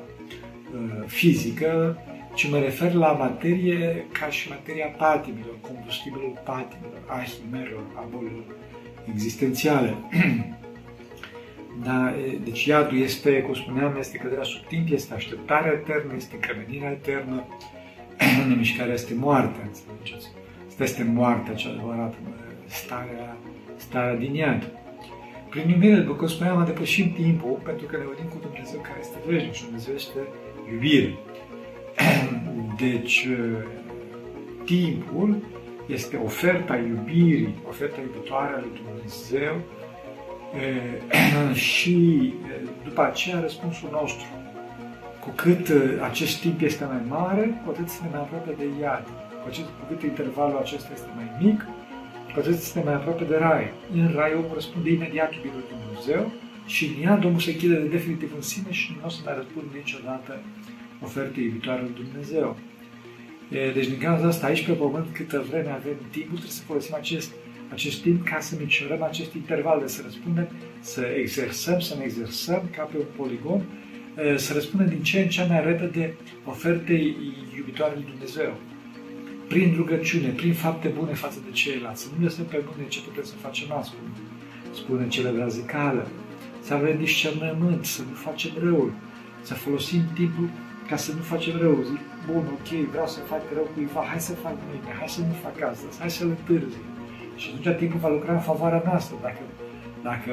uh, 0.74 1.04
fizică, 1.06 1.98
ci 2.38 2.50
mă 2.50 2.58
refer 2.58 2.92
la 2.92 3.12
materie 3.12 4.06
ca 4.12 4.26
și 4.30 4.48
materia 4.48 4.86
patimilor, 4.86 5.56
combustibilul 5.60 6.40
patimilor, 6.44 7.00
a 7.06 7.22
himerelor, 7.22 7.86
a 7.94 8.04
bolilor 8.10 8.44
existențiale. 9.12 9.94
da, 11.86 12.14
deci 12.44 12.64
iadul 12.64 12.98
este, 12.98 13.40
cum 13.42 13.54
spuneam, 13.54 13.96
este 13.98 14.16
căderea 14.18 14.44
sub 14.44 14.66
timp, 14.66 14.92
este 14.92 15.14
așteptarea 15.14 15.72
eternă, 15.72 16.12
este 16.16 16.34
încremenirea 16.34 16.90
eternă, 16.90 17.44
nemișcarea 18.48 18.94
este 18.94 19.14
moartea, 19.14 19.62
înțelegeți? 19.66 20.28
Asta 20.68 20.82
este 20.82 21.02
moartea 21.04 21.54
cea 21.54 21.70
adevărată, 21.70 22.16
starea, 22.66 23.36
starea 23.76 24.14
din 24.14 24.34
iad. 24.34 24.72
Prin 25.50 25.68
iubire, 25.68 25.94
după 25.94 26.14
cum 26.14 26.26
spuneam, 26.26 26.64
depășim 26.64 27.12
timpul 27.12 27.60
pentru 27.64 27.86
că 27.86 27.96
ne 27.96 28.04
unim 28.04 28.28
cu 28.30 28.38
Dumnezeu 28.40 28.80
care 28.80 28.98
este 29.00 29.18
veșnic 29.26 29.52
și 29.52 29.64
Dumnezeu 29.64 29.94
este 29.94 30.18
iubire. 30.72 31.18
Deci, 32.78 33.28
timpul 34.64 35.36
este 35.86 36.16
oferta 36.16 36.76
iubirii, 36.76 37.54
oferta 37.68 38.00
iubitoare 38.00 38.54
a 38.54 38.58
lui 38.58 38.80
Dumnezeu 38.82 39.54
și 41.70 41.96
după 42.84 43.02
aceea 43.02 43.40
răspunsul 43.40 43.88
nostru. 43.92 44.26
Cu 45.20 45.30
cât 45.34 45.72
acest 46.02 46.40
timp 46.40 46.60
este 46.60 46.84
mai 46.84 47.02
mare, 47.08 47.62
cu 47.64 47.70
atât 47.70 47.88
suntem 47.88 48.10
mai 48.12 48.20
aproape 48.20 48.54
de 48.58 48.66
iad. 48.80 49.04
Cu, 49.42 49.48
cu 49.78 49.84
cât 49.88 50.02
intervalul 50.02 50.58
acesta 50.58 50.88
este 50.92 51.08
mai 51.14 51.28
mic, 51.42 51.66
cu 52.32 52.38
atât 52.38 52.58
suntem 52.58 52.84
mai 52.84 52.94
aproape 52.94 53.24
de 53.24 53.36
rai. 53.36 53.72
În 53.92 54.12
rai 54.14 54.32
omul 54.34 54.54
răspunde 54.54 54.90
imediat 54.90 55.34
iubirii 55.34 55.56
lui 55.58 55.72
Dumnezeu, 55.74 56.32
și 56.66 56.84
în 56.86 57.02
ea 57.02 57.16
Domnul 57.16 57.40
se 57.40 57.50
închide 57.50 57.74
de 57.74 57.88
definitiv 57.88 58.32
în 58.34 58.42
sine 58.42 58.70
și 58.70 58.96
nu 59.00 59.06
o 59.06 59.08
să 59.08 59.20
mai 59.24 59.34
răspundă 59.36 59.68
niciodată 59.76 60.40
ofertei 61.02 61.44
iubitoare 61.44 61.80
lui 61.80 62.04
Dumnezeu. 62.04 62.56
E, 63.50 63.70
deci, 63.72 63.86
din 63.86 63.98
cauza 63.98 64.26
asta, 64.26 64.46
aici 64.46 64.66
pe 64.66 64.72
pământ, 64.72 65.06
câtă 65.12 65.44
vreme 65.48 65.70
avem 65.70 65.96
timp, 66.10 66.26
trebuie 66.26 66.50
să 66.50 66.62
folosim 66.62 66.94
acest, 66.94 67.30
acest 67.72 68.02
timp 68.02 68.24
ca 68.24 68.40
să 68.40 68.54
micșorăm 68.58 69.02
acest 69.02 69.34
interval 69.34 69.80
de 69.80 69.86
să 69.86 70.00
răspundem, 70.04 70.48
să 70.80 71.02
exersăm, 71.16 71.80
să 71.80 71.94
ne 71.98 72.04
exersăm 72.04 72.62
ca 72.76 72.82
pe 72.82 72.96
un 72.96 73.04
poligon, 73.16 73.62
să 74.36 74.52
răspundem 74.52 74.88
din 74.88 75.02
ce 75.02 75.20
în 75.20 75.28
ce 75.28 75.46
mai 75.48 75.64
repede 75.64 76.14
ofertei 76.44 77.16
iubitoare 77.56 77.94
lui 77.94 78.06
Dumnezeu. 78.10 78.56
Prin 79.48 79.74
rugăciune, 79.76 80.28
prin 80.28 80.52
fapte 80.52 80.88
bune 80.88 81.12
față 81.12 81.38
de 81.44 81.50
ceilalți, 81.50 82.02
să 82.02 82.08
nu 82.16 82.24
lăsăm 82.24 82.44
pe 82.44 82.64
mâine 82.66 82.88
ce 82.88 83.00
putem 83.00 83.24
să 83.24 83.34
facem 83.34 83.72
ascult. 83.72 84.16
Spune 84.74 85.08
celebra 85.08 85.48
zicală, 85.48 86.08
să 86.60 86.74
avem 86.74 86.98
discernământ, 86.98 87.84
să 87.84 88.02
nu 88.02 88.14
facem 88.14 88.50
răul, 88.62 88.92
să 89.42 89.54
folosim 89.54 90.02
timpul 90.14 90.50
ca 90.88 90.96
să 90.96 91.12
nu 91.12 91.20
facem 91.20 91.58
rău. 91.58 91.84
Zic, 92.28 92.34
bun, 92.34 92.44
ok, 92.52 92.90
vreau 92.90 93.06
să 93.06 93.20
fac 93.20 93.42
rău 93.54 93.68
cuiva, 93.74 94.04
hai 94.10 94.20
să 94.20 94.32
fac 94.34 94.54
mâine, 94.66 94.92
hai 94.98 95.08
să 95.08 95.20
nu 95.20 95.34
fac 95.42 95.70
astăzi, 95.70 95.98
hai 95.98 96.10
să-l 96.10 96.28
întârzi. 96.28 96.78
Și 97.36 97.46
atunci 97.48 97.76
timpul 97.76 97.98
va 98.00 98.08
lucra 98.08 98.32
în 98.32 98.40
favoarea 98.40 98.82
noastră. 98.84 99.16
Dacă, 99.22 99.40
dacă 100.02 100.32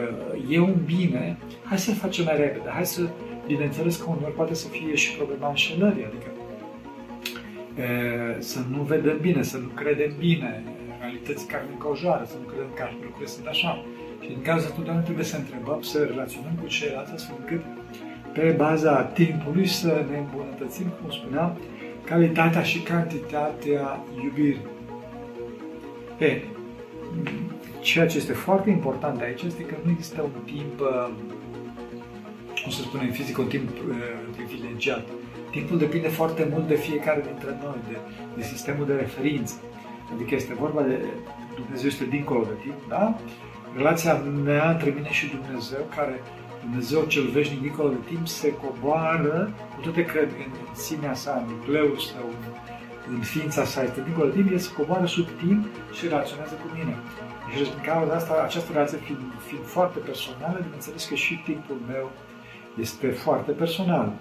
e 0.50 0.60
un 0.60 0.76
bine, 0.86 1.38
hai 1.64 1.80
să 1.80 1.92
facem 1.92 2.26
mai 2.26 2.38
repede, 2.38 2.70
hai 2.70 2.86
să, 2.86 3.02
bineînțeles 3.48 3.96
că 3.98 4.10
uneori 4.10 4.34
poate 4.34 4.54
să 4.54 4.68
fie 4.68 4.96
și 4.96 5.16
problema 5.16 5.48
înșelării, 5.50 6.06
adică 6.06 6.30
e, 7.82 8.42
să 8.42 8.60
nu 8.70 8.82
vedem 8.82 9.18
bine, 9.22 9.42
să 9.44 9.58
nu 9.58 9.68
credem 9.68 10.12
bine, 10.18 10.64
realități 11.00 11.48
care 11.48 11.64
ne 11.64 11.72
înconjoară, 11.72 12.24
să 12.28 12.36
nu 12.42 12.48
credem 12.48 12.72
că 12.76 12.84
lucrurile 13.04 13.28
sunt 13.36 13.46
așa. 13.46 13.86
Și 14.24 14.32
în 14.36 14.42
cazul 14.42 14.72
totdeauna 14.76 15.02
trebuie 15.02 15.26
să 15.26 15.38
întrebăm, 15.38 15.82
să 15.82 15.98
relaționăm 16.04 16.54
cu 16.62 16.68
ceilalți, 16.68 17.12
astfel 17.14 17.36
încât 17.40 17.64
pe 18.34 18.54
baza 18.58 19.04
timpului 19.04 19.68
să 19.68 20.06
ne 20.10 20.18
îmbunătățim, 20.18 20.88
cum 21.02 21.10
spuneam, 21.10 21.58
calitatea 22.06 22.64
și 22.64 22.80
cantitatea 22.80 24.04
iubirii. 24.24 24.66
E, 26.18 26.42
ceea 27.80 28.08
ce 28.08 28.18
este 28.18 28.34
foarte 28.34 28.70
important 28.70 29.22
aici 29.22 29.42
este 29.42 29.64
că 29.64 29.76
nu 29.84 29.92
există 29.92 30.22
un 30.22 30.42
timp, 30.46 30.80
uh, 30.80 31.10
cum 32.64 32.72
să 32.72 32.82
spunem 32.82 33.06
în 33.06 33.12
fizică, 33.12 33.42
un 33.42 33.48
timp 33.48 33.70
uh, 33.70 33.96
privilegiat. 34.36 35.08
Timpul 35.52 35.78
depinde 35.78 36.08
foarte 36.08 36.48
mult 36.52 36.68
de 36.68 36.76
fiecare 36.76 37.22
dintre 37.22 37.60
noi, 37.64 37.78
de, 37.90 37.98
de 38.36 38.44
sistemul 38.44 38.86
de 38.86 38.94
referință. 38.94 39.62
Adică 40.14 40.36
este 40.36 40.54
vorba 40.54 40.82
de 40.82 41.00
Dumnezeu 41.56 41.88
este 41.88 42.06
dincolo 42.06 42.44
de 42.44 42.58
timp, 42.62 42.80
da? 42.88 43.18
Relația 43.76 44.14
mea 44.44 44.72
între 44.72 44.90
mine 44.96 45.12
și 45.12 45.26
Dumnezeu, 45.36 45.84
care 45.96 46.22
Dumnezeu 46.66 47.04
cel 47.04 47.28
veșnic, 47.28 47.62
dincolo 47.62 47.90
de 47.90 48.02
timp, 48.08 48.28
se 48.28 48.54
coboară 48.54 49.54
cu 49.76 49.82
toate 49.82 50.06
că 50.06 50.20
în 50.20 50.76
sinea 50.76 51.14
sa, 51.14 51.44
în 51.46 51.54
nucleul 51.54 51.98
său, 51.98 52.30
în 53.10 53.20
ființa 53.20 53.64
sa, 53.66 53.84
este 53.84 54.02
dincolo 54.04 54.30
de 54.30 54.36
timp, 54.36 54.52
el 54.52 54.58
se 54.58 54.74
coboară 54.74 55.06
sub 55.06 55.28
timp 55.46 55.66
și 55.94 56.08
relaționează 56.08 56.54
cu 56.54 56.68
mine. 56.78 56.96
Și 57.52 57.64
din 57.64 57.84
cauza 57.86 58.14
asta, 58.14 58.44
această 58.44 58.72
relație 58.72 58.98
fiind, 58.98 59.22
fiind 59.48 59.66
foarte 59.66 60.00
personală, 60.00 60.60
bineînțeles 60.62 61.06
că 61.06 61.16
și 61.16 61.42
timpul 61.46 61.78
meu 61.88 62.12
este 62.80 63.08
foarte 63.08 63.52
personal. 63.52 64.14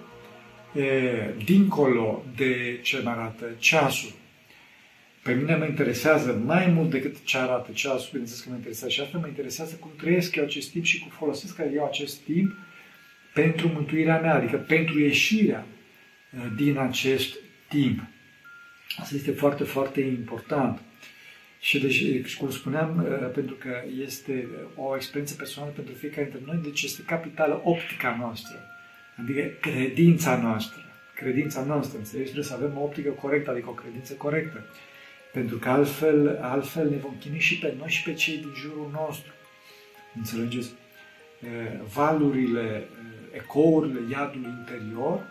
E, 0.73 1.35
dincolo 1.45 2.23
de 2.37 2.81
ce 2.83 3.01
mă 3.05 3.11
arată 3.11 3.45
ceasul, 3.59 4.11
pe 5.25 5.33
mine 5.33 5.57
mă 5.57 5.65
interesează 5.65 6.43
mai 6.45 6.67
mult 6.67 6.91
decât 6.91 7.25
ce 7.25 7.39
arată 7.39 7.71
ceasul, 7.73 8.09
bineînțeles 8.11 8.43
că 8.43 8.49
mă 8.51 8.57
interesează 8.57 8.93
și 8.93 9.01
asta 9.01 9.19
mă 9.19 9.27
interesează 9.27 9.75
cum 9.75 9.91
trăiesc 9.97 10.37
eu 10.37 10.45
acest 10.45 10.71
timp 10.71 10.85
și 10.85 10.99
cum 10.99 11.09
folosesc 11.09 11.59
eu 11.75 11.87
acest 11.87 12.21
timp 12.21 12.57
pentru 13.35 13.69
mântuirea 13.69 14.21
mea, 14.21 14.35
adică 14.35 14.57
pentru 14.57 14.99
ieșirea 14.99 15.67
uh, 16.37 16.53
din 16.57 16.79
acest 16.79 17.35
timp. 17.69 18.01
Asta 18.97 19.15
este 19.15 19.31
foarte, 19.31 19.65
foarte 19.65 20.01
important. 20.01 20.81
Și 21.61 21.81
deci, 21.81 22.37
cum 22.37 22.51
spuneam, 22.51 23.07
uh, 23.23 23.31
pentru 23.35 23.55
că 23.55 23.83
este 24.03 24.49
o 24.77 24.97
experiență 24.97 25.35
personală 25.35 25.73
pentru 25.73 25.95
fiecare 25.95 26.29
dintre 26.31 26.53
noi, 26.53 26.63
deci 26.63 26.83
este 26.83 27.03
capitală 27.07 27.61
optica 27.65 28.17
noastră, 28.21 28.57
adică 29.23 29.43
credința 29.61 30.37
noastră. 30.37 30.81
Credința 31.15 31.65
noastră, 31.65 31.99
înțelegi? 31.99 32.31
Trebuie 32.31 32.51
să 32.51 32.55
avem 32.55 32.79
o 32.79 32.83
optică 32.83 33.11
corectă, 33.11 33.51
adică 33.51 33.69
o 33.69 33.73
credință 33.73 34.13
corectă. 34.13 34.65
Pentru 35.35 35.57
că 35.59 35.69
altfel, 35.69 36.39
altfel 36.43 36.89
ne 36.89 36.97
vom 36.97 37.15
chini 37.21 37.39
și 37.39 37.59
pe 37.59 37.75
noi 37.79 37.89
și 37.89 38.03
pe 38.03 38.13
cei 38.13 38.37
din 38.37 38.53
jurul 38.57 38.91
nostru. 38.93 39.33
Înțelegeți? 40.17 40.71
Valurile, 41.95 42.89
ecourile 43.33 44.01
iadului 44.11 44.51
interior 44.59 45.27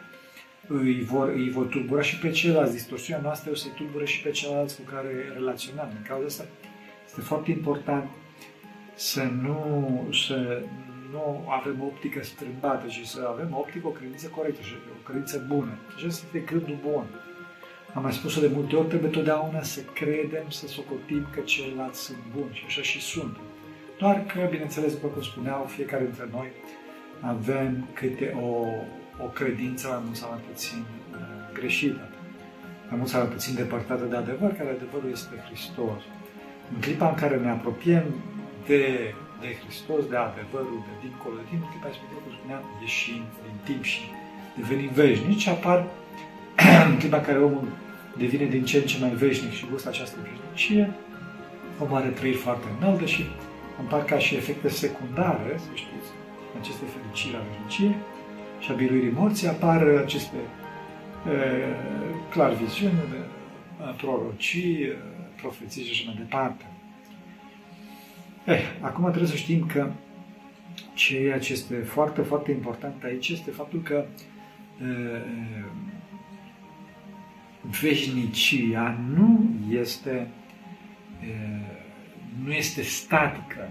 îi 0.68 1.04
vor, 1.04 1.30
îi 1.30 1.50
vor 1.50 1.66
tulbura 1.66 2.02
și 2.02 2.20
pe 2.20 2.30
ceilalți. 2.30 2.74
Distorsiunea 2.74 3.22
noastră 3.24 3.52
o 3.52 3.56
să 3.56 3.68
tulbure 3.76 4.06
și 4.06 4.22
pe 4.22 4.30
ceilalți 4.30 4.76
cu 4.76 4.82
care 4.82 5.32
relaționăm. 5.34 5.90
În 5.98 6.04
cauza 6.08 6.26
asta 6.26 6.46
este 7.06 7.22
foarte 7.22 7.52
important 7.52 8.10
să 8.96 9.24
nu, 9.24 10.08
să 10.28 10.62
nu 11.12 11.48
avem 11.50 11.82
o 11.82 11.86
optică 11.86 12.24
strâmbată, 12.24 12.88
și 12.88 13.08
să 13.08 13.28
avem 13.30 13.54
o 13.54 13.60
optică, 13.60 13.88
o 13.88 13.90
credință 13.90 14.28
corectă 14.28 14.62
și 14.62 14.74
o 14.74 15.04
credință 15.04 15.46
bună. 15.48 15.78
Și 15.98 16.06
asta 16.06 16.26
este 16.26 16.54
gândul 16.54 16.78
bun. 16.82 17.06
Am 17.94 18.02
mai 18.02 18.14
spus-o 18.14 18.42
de 18.42 18.52
multe 18.54 18.76
ori, 18.76 18.88
trebuie 18.88 19.10
totdeauna 19.10 19.62
să 19.62 19.80
credem, 19.94 20.46
să 20.50 20.68
socotim 20.68 21.28
că 21.34 21.40
ceilalți 21.40 22.00
sunt 22.00 22.18
buni 22.36 22.54
și 22.54 22.64
așa 22.68 22.82
și 22.82 23.02
sunt. 23.02 23.36
Doar 24.00 24.24
că, 24.32 24.48
bineînțeles, 24.50 24.92
după 24.94 25.08
cum 25.08 25.22
spuneau, 25.22 25.64
fiecare 25.76 26.04
dintre 26.04 26.28
noi 26.32 26.50
avem 27.22 27.88
câte 27.94 28.28
o, 28.48 28.50
o 29.26 29.28
credință 29.40 29.88
mai 29.88 30.02
mult 30.06 30.16
sau 30.16 30.30
mai 30.30 30.44
puțin 30.52 30.84
uh, 31.12 31.20
greșită, 31.54 32.06
mai 32.90 32.98
mult 33.00 33.10
sau 33.10 33.20
mai 33.22 33.32
puțin 33.36 33.54
depărtată 33.56 34.04
de 34.12 34.16
adevăr, 34.16 34.52
care 34.60 34.70
adevărul 34.70 35.10
este 35.12 35.44
Hristos. 35.48 36.02
În 36.74 36.80
clipa 36.80 37.08
în 37.10 37.16
care 37.16 37.36
ne 37.38 37.50
apropiem 37.50 38.06
de, 38.70 38.82
de 39.42 39.50
Hristos, 39.62 40.04
de 40.12 40.18
adevărul, 40.30 40.80
de 40.88 40.94
dincolo 41.04 41.36
de 41.42 41.46
timp, 41.50 41.62
în 41.64 41.70
clipa 41.72 41.88
respectivă, 41.92 42.20
cum 42.26 42.34
spuneam, 42.40 42.64
ieșim 42.86 43.24
din 43.46 43.58
timp 43.68 43.84
și 43.92 44.02
devenim 44.60 44.92
veșnici, 45.02 45.48
apar 45.48 45.80
în 46.90 46.98
clipa 47.00 47.18
în 47.18 47.28
care 47.30 47.40
omul 47.50 47.68
devine 48.18 48.46
din 48.46 48.64
ce 48.66 48.78
în 48.78 48.84
ce 48.84 49.00
mai 49.00 49.10
veșnic 49.10 49.52
și 49.52 49.66
gustă 49.72 49.90
această 49.90 50.18
veșnicie, 50.22 50.94
omul 51.80 51.98
are 51.98 52.10
trăiri 52.10 52.38
foarte 52.38 52.66
înalte 52.80 53.06
și 53.06 53.26
împar 53.80 54.06
ca 54.06 54.18
și 54.18 54.36
efecte 54.36 54.70
secundare, 54.70 55.56
să 55.58 55.70
știți, 55.74 56.10
aceste 56.60 56.84
fericiri 56.86 57.36
a 57.36 57.40
veșniciei 57.50 57.96
și 58.60 58.72
a 58.72 58.74
biruirii 58.74 59.12
morții, 59.12 59.48
apar 59.48 59.88
aceste 59.88 60.36
e, 60.36 61.40
clar 62.30 62.54
viziuni, 62.54 62.94
prorocii, 63.98 64.92
profeții 65.36 65.84
și 65.84 65.92
așa 65.92 66.04
mai 66.06 66.24
departe. 66.24 66.66
Eh, 68.46 68.62
acum 68.82 69.04
trebuie 69.10 69.30
să 69.30 69.36
știm 69.36 69.66
că 69.66 69.92
ceea 70.94 71.40
ce 71.40 71.52
este 71.52 71.76
foarte, 71.76 72.22
foarte 72.22 72.52
important 72.52 73.04
aici 73.04 73.30
este 73.30 73.52
faptul 73.52 73.82
că 73.82 74.06
e, 74.82 74.86
veșnicia 77.82 78.98
nu 79.16 79.50
este, 79.70 80.28
nu 82.44 82.52
este 82.52 82.82
statică. 82.82 83.70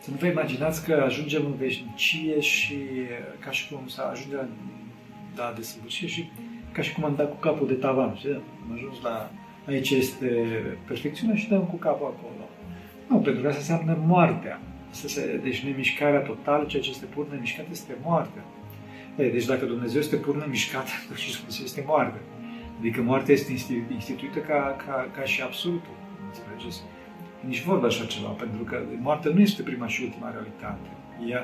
Să 0.00 0.10
nu 0.10 0.16
vă 0.16 0.26
imaginați 0.26 0.84
că 0.84 1.02
ajungem 1.06 1.46
în 1.46 1.54
veșnicie 1.54 2.40
și 2.40 2.76
ca 3.38 3.50
și 3.50 3.68
cum 3.68 3.86
să 3.86 4.02
ajungem 4.02 4.48
la 5.36 5.42
da, 5.42 5.52
desăvârșire 5.56 6.10
și 6.10 6.30
ca 6.72 6.82
și 6.82 6.92
cum 6.92 7.04
am 7.04 7.14
dat 7.16 7.30
cu 7.30 7.36
capul 7.36 7.66
de 7.66 7.72
tavan. 7.72 8.14
Și 8.14 8.26
am 8.26 8.72
ajuns 8.74 9.00
la 9.02 9.30
aici 9.66 9.90
este 9.90 10.26
perfecțiunea 10.86 11.36
și 11.36 11.48
dăm 11.48 11.62
cu 11.62 11.76
capul 11.76 12.06
acolo. 12.06 12.48
Nu, 13.08 13.18
pentru 13.18 13.42
că 13.42 13.48
asta 13.48 13.60
înseamnă 13.60 14.04
moartea. 14.06 14.60
Asta 14.90 15.08
se, 15.08 15.40
deci 15.42 15.64
nemișcarea 15.64 16.20
totală, 16.20 16.64
ceea 16.64 16.82
ce 16.82 16.90
este 16.90 17.04
pur 17.04 17.28
nemișcat, 17.30 17.66
este 17.70 17.96
moartea. 18.02 18.44
Deci 19.16 19.44
dacă 19.44 19.64
Dumnezeu 19.64 20.00
este 20.00 20.16
pur 20.16 20.36
nemișcat, 20.36 20.86
și 21.22 21.36
Dumnezeu 21.36 21.64
este 21.64 21.84
moarte. 21.86 22.18
Adică 22.82 23.02
moartea 23.02 23.34
este 23.34 23.52
instituită 23.92 24.38
ca, 24.38 24.76
ca, 24.86 25.10
ca 25.16 25.24
și 25.24 25.42
absolutul. 25.42 25.96
Înțelegeți? 26.26 26.82
Nici 27.46 27.62
vorba 27.62 27.86
așa 27.86 28.04
ceva, 28.04 28.28
pentru 28.28 28.62
că 28.62 28.82
moartea 29.00 29.30
nu 29.34 29.40
este 29.40 29.62
prima 29.62 29.86
și 29.86 30.02
ultima 30.02 30.30
realitate. 30.30 30.88
Ea, 31.28 31.42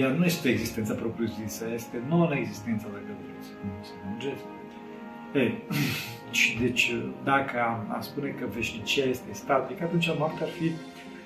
ea 0.00 0.08
nu 0.08 0.24
este 0.24 0.48
existența 0.48 0.94
propriu-zisă, 0.94 1.64
este 1.74 2.02
non-existența, 2.08 2.86
dacă 2.92 3.12
vreți. 3.22 3.48
Înțelegeți? 4.12 4.44
Ei, 5.42 5.52
și 6.30 6.58
deci, 6.58 6.94
dacă 7.24 7.62
am, 7.62 7.90
am 7.94 8.00
spune 8.00 8.28
că 8.28 8.46
veșnicia 8.54 9.04
este 9.04 9.32
statică, 9.32 9.84
atunci 9.84 10.08
moartea 10.18 10.46
ar 10.46 10.52
fi 10.52 10.70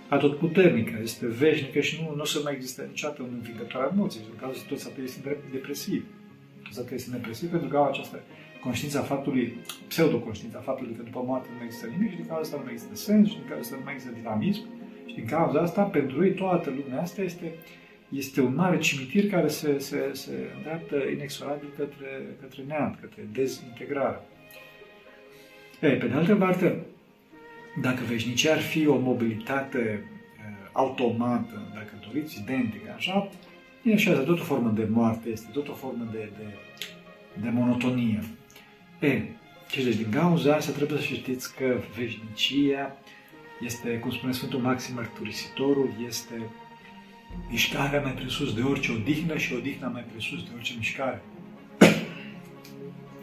atotputernică, 0.08 0.98
este 1.02 1.26
veșnică 1.26 1.80
și 1.80 2.02
nu, 2.02 2.14
nu 2.14 2.20
o 2.20 2.24
să 2.24 2.40
mai 2.44 2.52
există 2.54 2.82
niciodată 2.82 3.22
un 3.22 3.30
învingător 3.32 3.82
al 3.82 3.92
morții. 3.94 4.20
În 4.32 4.38
cazul 4.40 4.62
toți 4.68 4.88
ateii 4.88 5.08
sunt 5.08 5.24
depresivi. 5.52 6.04
Toți 6.62 6.80
ateii 6.80 7.00
sunt 7.00 7.14
depresivi 7.14 7.50
pentru 7.50 7.68
că 7.68 7.76
au 7.76 7.88
această 7.88 8.20
conștiința 8.62 9.00
faptului, 9.00 9.56
pseudo-conștiința 9.88 10.58
faptului 10.58 10.94
că 10.94 11.02
după 11.02 11.22
moarte 11.26 11.48
nu 11.50 11.56
mai 11.56 11.66
există 11.66 11.86
nimic 11.86 12.10
și 12.10 12.16
din 12.16 12.26
cauza 12.26 12.42
asta 12.42 12.56
nu 12.56 12.62
mai 12.62 12.72
există 12.72 12.94
sens 12.94 13.28
și 13.28 13.34
din 13.34 13.46
cauza 13.48 13.62
asta 13.62 13.76
nu 13.76 13.84
mai 13.84 13.94
există 13.94 14.14
dinamism 14.14 14.64
și 15.06 15.14
din 15.14 15.26
cauza 15.26 15.60
asta 15.60 15.82
pentru 15.82 16.24
ei 16.24 16.34
toată 16.34 16.70
lumea 16.70 17.00
asta 17.00 17.22
este 17.22 17.52
este 18.10 18.40
un 18.40 18.54
mare 18.54 18.78
cimitir 18.78 19.30
care 19.30 19.48
se, 19.48 19.78
se, 19.78 20.10
se 20.12 20.32
îndreaptă 20.56 20.96
inexorabil 21.12 21.68
către, 21.76 22.36
către 22.40 22.62
neant, 22.66 22.98
către 23.00 23.28
dezintegrare. 23.32 24.20
Ei, 25.80 25.96
pe 25.96 26.06
de 26.06 26.14
altă 26.14 26.34
parte, 26.36 26.80
dacă 27.80 28.02
veșnicia 28.08 28.52
ar 28.52 28.60
fi 28.60 28.86
o 28.86 28.98
mobilitate 28.98 30.04
automată, 30.72 31.70
dacă 31.74 31.90
doriți, 32.06 32.40
identică, 32.40 32.92
așa, 32.96 33.28
e 33.82 33.92
așa, 33.92 34.12
tot 34.12 34.38
o 34.38 34.42
formă 34.42 34.72
de 34.74 34.88
moarte, 34.90 35.28
este 35.28 35.48
tot 35.52 35.68
o 35.68 35.72
formă 35.72 36.08
de, 36.12 36.28
de, 36.38 36.44
de 37.42 37.48
monotonie. 37.48 38.22
E, 39.00 39.22
și 39.70 39.82
deci 39.82 39.94
din 39.94 40.10
cauza 40.10 40.54
asta 40.54 40.72
trebuie 40.72 40.98
să 40.98 41.04
știți 41.04 41.56
că 41.56 41.80
veșnicia 41.96 42.96
este, 43.60 43.98
cum 43.98 44.10
spune 44.10 44.32
Sfântul 44.32 44.60
Maxim 44.60 44.94
Mărturisitorul, 44.94 45.90
este 46.06 46.42
mișcarea 47.50 48.00
mai 48.00 48.12
presus 48.12 48.54
de 48.54 48.62
orice 48.62 48.92
odihnă 48.92 49.36
și 49.36 49.52
odihna 49.52 49.88
mai 49.88 50.04
presus 50.12 50.42
de 50.42 50.50
orice 50.54 50.74
mișcare. 50.76 51.22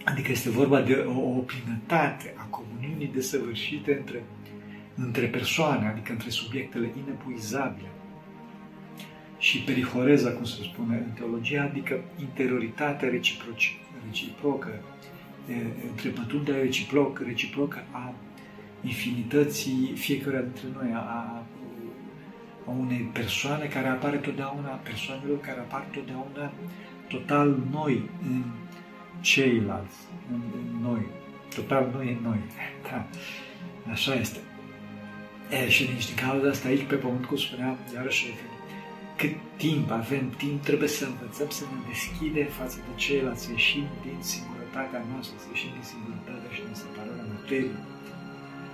Adică 0.04 0.32
este 0.32 0.50
vorba 0.50 0.82
de 0.82 0.94
o, 0.94 1.20
o 1.20 1.40
plinătate 1.40 2.34
a 2.38 2.44
comuniunii 2.44 3.12
desăvârșite 3.14 3.96
între, 3.98 4.24
între 4.96 5.26
persoane, 5.26 5.88
adică 5.88 6.12
între 6.12 6.30
subiectele 6.30 6.94
inepuizabile. 7.04 7.88
Și 9.38 9.60
perihoreza, 9.60 10.32
cum 10.32 10.44
se 10.44 10.64
spune 10.64 10.96
în 10.96 11.12
teologie, 11.12 11.60
adică 11.60 12.00
interioritatea 12.20 13.10
reciproci, 13.10 13.80
reciprocă, 14.06 14.84
între 15.90 16.10
pătrunderea 16.10 16.62
reciproc, 16.62 17.20
reciprocă 17.20 17.84
a 17.92 18.14
infinității 18.82 19.94
fiecare 19.96 20.42
dintre 20.42 20.82
noi, 20.82 20.94
a, 20.94 21.44
a 22.66 22.70
unei 22.80 23.10
persoane 23.14 23.66
care 23.66 23.88
apare 23.88 24.18
totdeauna, 24.18 24.70
persoanelor 24.70 25.40
care 25.40 25.60
apar 25.60 25.86
totdeauna 25.94 26.52
total 27.08 27.58
noi 27.72 28.10
în 28.22 28.44
ceilalți, 29.22 29.98
în, 30.32 30.42
în 30.54 30.82
noi, 30.82 31.06
total 31.56 31.90
noi 31.94 32.08
în 32.12 32.20
noi. 32.24 32.40
Da. 32.90 33.06
Așa 33.92 34.14
este. 34.14 34.40
E, 35.50 35.70
și 35.70 35.86
din 35.86 35.98
cauza 36.16 36.50
asta 36.50 36.68
aici 36.68 36.84
pe 36.88 36.96
pământ, 36.96 37.26
cum 37.26 37.38
spuneam, 37.38 37.78
iarăși, 37.94 38.26
cât 39.16 39.36
timp 39.58 39.92
avem 39.92 40.30
timp, 40.30 40.64
trebuie 40.64 40.90
să 40.90 41.06
învățăm 41.06 41.50
să 41.50 41.64
ne 41.64 41.80
deschidem 41.88 42.48
față 42.48 42.78
de 42.78 42.96
ceilalți, 42.96 43.44
să 43.44 43.52
ieșim 43.52 43.86
din 44.02 44.18
singurătatea 44.78 45.12
noastră, 45.14 45.36
să 45.44 45.48
ieșim 45.54 45.72
din 45.78 45.86
singurătatea 45.92 46.52
și 46.56 46.62
din 46.68 46.76
separarea 46.84 47.26
materiei. 47.34 47.72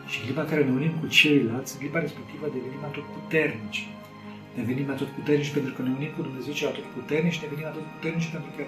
Și 0.10 0.18
în 0.18 0.24
clipa 0.26 0.44
care 0.52 0.62
ne 0.68 0.74
unim 0.80 0.94
cu 1.02 1.08
ceilalți, 1.20 1.72
în 1.74 1.80
clipa 1.82 2.00
respectivă 2.08 2.46
devenim 2.58 2.84
atot 2.90 3.08
puternici. 3.18 3.82
Devenim 4.60 4.88
atot 4.94 5.10
puternici 5.18 5.56
pentru 5.58 5.72
că 5.76 5.82
ne 5.82 5.92
unim 5.98 6.12
cu 6.16 6.22
Dumnezeu 6.28 6.54
cel 6.60 6.70
atot 6.72 6.88
puternici, 6.98 7.42
devenim 7.44 7.68
atot 7.72 7.86
puternici 7.94 8.30
pentru 8.36 8.52
că 8.58 8.64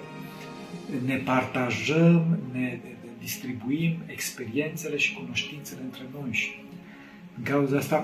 ne 1.08 1.16
partajăm, 1.30 2.22
ne 2.56 2.68
distribuim 3.26 3.92
experiențele 4.16 4.96
și 5.04 5.16
cunoștințele 5.20 5.80
între 5.88 6.04
noi 6.16 6.32
și 6.40 6.50
în 7.38 7.42
cauza 7.50 7.76
asta 7.82 7.98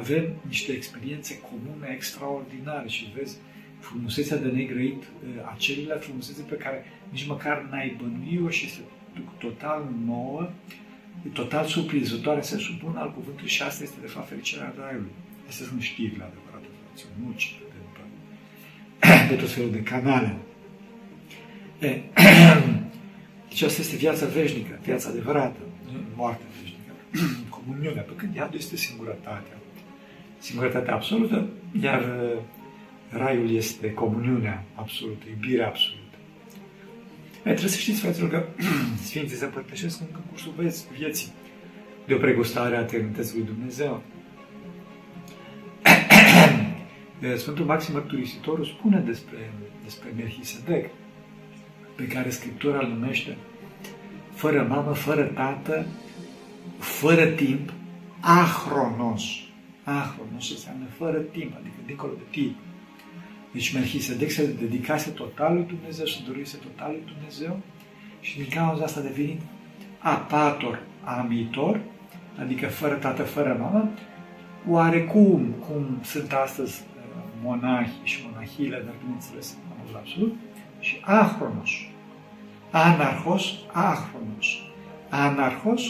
avem 0.00 0.24
niște 0.52 0.70
experiențe 0.72 1.32
comune 1.48 1.86
extraordinare 1.98 2.88
și 2.88 3.12
vezi 3.16 3.36
frumusețea 3.80 4.36
de 4.36 4.48
negrăit 4.48 5.02
uh, 5.02 5.52
acelea 5.54 5.96
frumusețe 5.96 6.42
pe 6.42 6.54
care 6.54 6.84
nici 7.08 7.26
măcar 7.26 7.66
n-ai 7.70 7.96
bănuit-o 8.00 8.48
și 8.48 8.64
este 8.66 8.80
total 9.38 9.88
nouă, 10.06 10.50
total 11.32 11.64
surprinzătoare, 11.66 12.40
se 12.40 12.58
supun 12.58 12.96
al 12.96 13.12
cuvântului 13.12 13.50
și 13.50 13.62
asta 13.62 13.82
este 13.82 13.96
de 14.00 14.06
fapt 14.06 14.28
fericirea 14.28 14.74
Raiului. 14.78 15.10
Astea 15.48 15.66
sunt 15.66 15.80
știrile 15.80 16.24
adevărate, 16.24 16.66
frate, 16.94 17.14
nu 17.24 17.32
citite 17.36 17.64
de, 17.72 19.08
de 19.34 19.40
tot 19.40 19.50
felul 19.50 19.70
de 19.70 19.82
canale. 19.82 20.36
E, 21.78 22.00
deci 23.48 23.62
asta 23.62 23.80
este 23.80 23.96
viața 23.96 24.26
veșnică, 24.26 24.78
viața 24.82 25.08
adevărată, 25.08 25.60
nu 25.92 25.98
moartea 26.16 26.46
veșnică 26.60 26.92
comuniunea, 27.56 28.02
pe 28.02 28.12
când 28.16 28.34
iadul 28.34 28.58
este 28.58 28.76
singurătatea. 28.76 29.56
Singurătatea 30.38 30.94
absolută, 30.94 31.46
iar 31.80 32.00
uh, 32.00 32.38
raiul 33.10 33.50
este 33.50 33.92
comuniunea 33.92 34.64
absolută, 34.74 35.24
iubirea 35.28 35.66
absolută. 35.66 36.16
E, 37.38 37.42
trebuie 37.42 37.68
să 37.68 37.78
știți, 37.78 38.00
fraților, 38.00 38.30
că 38.30 38.46
Sfinții 39.08 39.36
se 39.36 39.44
împărtășesc 39.44 40.00
încă 40.00 40.20
cursul 40.30 40.52
vieții 40.96 41.32
de 42.06 42.14
o 42.14 42.18
pregustare 42.18 42.76
a 42.76 42.80
eternității 42.80 43.36
lui 43.36 43.46
Dumnezeu. 43.46 44.02
Sfântul 47.36 47.64
Maxim 47.64 47.94
Mărturisitorul 47.94 48.64
spune 48.64 48.98
despre, 48.98 49.52
despre 49.84 50.08
Melchisedec, 50.16 50.90
pe 51.96 52.06
care 52.06 52.30
Scriptura 52.30 52.78
îl 52.78 52.88
numește 52.88 53.36
fără 54.34 54.66
mamă, 54.68 54.92
fără 54.92 55.22
tată, 55.22 55.86
fără 56.78 57.26
timp, 57.26 57.72
ahronos. 58.20 59.22
Ahronos 59.84 60.50
înseamnă 60.50 60.84
fără 60.98 61.18
timp, 61.18 61.54
adică 61.60 61.76
dincolo 61.86 62.12
de 62.12 62.24
timp. 62.30 62.56
Deci 63.52 63.72
Melchisedec 63.74 64.30
se 64.30 64.52
dedicase 64.52 65.10
total 65.10 65.54
lui 65.54 65.64
Dumnezeu, 65.64 66.06
se 66.06 66.18
dorise 66.26 66.56
total 66.56 66.90
lui 66.90 67.02
Dumnezeu 67.14 67.60
și 68.20 68.36
din 68.36 68.46
cauza 68.54 68.84
asta 68.84 69.00
a 69.00 69.02
devenit 69.02 69.40
apator, 69.98 70.82
amitor, 71.04 71.80
adică 72.38 72.66
fără 72.66 72.94
tată, 72.94 73.22
fără 73.22 73.56
mamă, 73.60 73.90
oarecum, 74.68 75.54
cum 75.68 76.00
sunt 76.02 76.32
astăzi 76.32 76.80
uh, 76.96 77.22
monahi 77.42 77.90
și 78.02 78.18
monahile, 78.30 78.82
dar 78.84 78.94
bineînțeles 79.02 79.50
în 79.50 79.76
modul 79.78 79.96
absolut, 79.96 80.34
și 80.80 81.00
ahronos. 81.04 81.70
Anarhos, 82.70 83.42
ahronos. 83.72 84.46
Anarhos, 85.08 85.82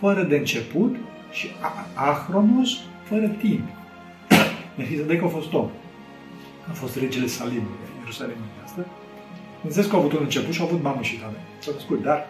fără 0.00 0.22
de 0.22 0.36
început 0.36 0.96
și 1.32 1.48
ahronos, 1.94 2.68
fără 3.02 3.28
timp. 3.28 3.68
Melchizedec 4.76 5.22
a 5.22 5.26
fost 5.26 5.52
om. 5.52 5.68
A 6.70 6.72
fost 6.72 6.96
regele 6.96 7.26
Salimului, 7.26 7.86
Ierusalimului 7.98 8.60
asta. 8.64 8.84
Bineînțeles 9.56 9.90
că 9.90 9.96
au 9.96 10.00
avut 10.00 10.12
un 10.12 10.22
început 10.22 10.52
și 10.54 10.60
au 10.60 10.66
avut 10.66 10.82
mamă 10.82 11.02
și 11.02 11.16
tată. 11.16 11.38
S-au 11.58 11.72
născut, 11.72 12.02
dar 12.02 12.26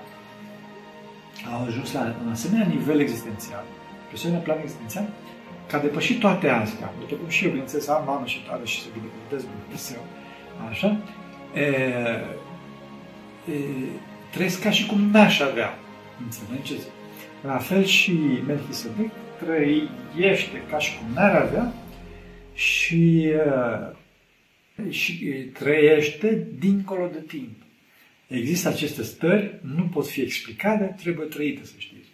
au 1.53 1.65
ajuns 1.65 1.93
la 1.93 2.17
un 2.25 2.31
asemenea 2.31 2.67
nivel 2.67 3.01
existențial, 3.01 3.65
pe 4.09 4.15
asemenea 4.15 4.43
plan 4.43 4.59
existențial, 4.59 5.07
că 5.69 5.77
a 5.77 5.79
depășit 5.79 6.19
toate 6.21 6.49
astea. 6.49 6.93
După 7.01 7.15
cum 7.15 7.29
și 7.29 7.45
eu, 7.45 7.51
bineînțeles, 7.51 7.89
am 7.89 8.05
mamă 8.07 8.27
și 8.27 8.45
tată 8.49 8.65
și 8.65 8.81
să 8.83 8.87
binecuvântez 8.93 9.47
Dumnezeu. 9.61 10.03
Așa? 10.69 10.97
E, 11.55 11.67
e, 13.53 13.59
trăiesc 14.31 14.63
ca 14.63 14.71
și 14.71 14.87
cum 14.87 15.01
n-aș 15.01 15.41
avea. 15.41 15.79
Înțelegeți? 16.25 16.87
La 17.41 17.59
fel 17.59 17.85
și 17.85 18.13
Melchisedec 18.47 19.11
trăiește 19.45 20.63
ca 20.71 20.79
și 20.79 20.99
cum 20.99 21.07
n-ar 21.15 21.35
avea 21.35 21.73
și, 22.55 23.33
uh, 23.47 23.97
și 24.89 25.25
trăiește 25.53 26.47
dincolo 26.59 27.11
de 27.13 27.21
timp. 27.27 27.63
Există 28.27 28.69
aceste 28.69 29.03
stări, 29.03 29.61
nu 29.77 29.83
pot 29.83 30.09
fi 30.09 30.21
explicate, 30.21 30.95
trebuie 31.03 31.27
trăite, 31.27 31.65
să 31.65 31.75
știți. 31.79 32.09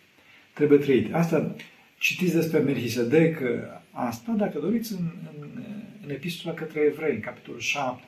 Trebuie 0.53 0.79
trăite. 0.79 1.15
Asta 1.15 1.57
citiți 1.99 2.35
despre 2.35 2.59
Melchisedec, 2.59 3.41
uh, 3.41 3.49
asta, 3.91 4.33
dacă 4.33 4.59
doriți, 4.59 4.93
în, 4.93 5.11
în, 5.41 5.49
în 6.05 6.11
epistola 6.11 6.55
către 6.55 6.81
evrei, 6.81 7.15
în 7.15 7.21
capitolul 7.21 7.61
7. 7.61 8.03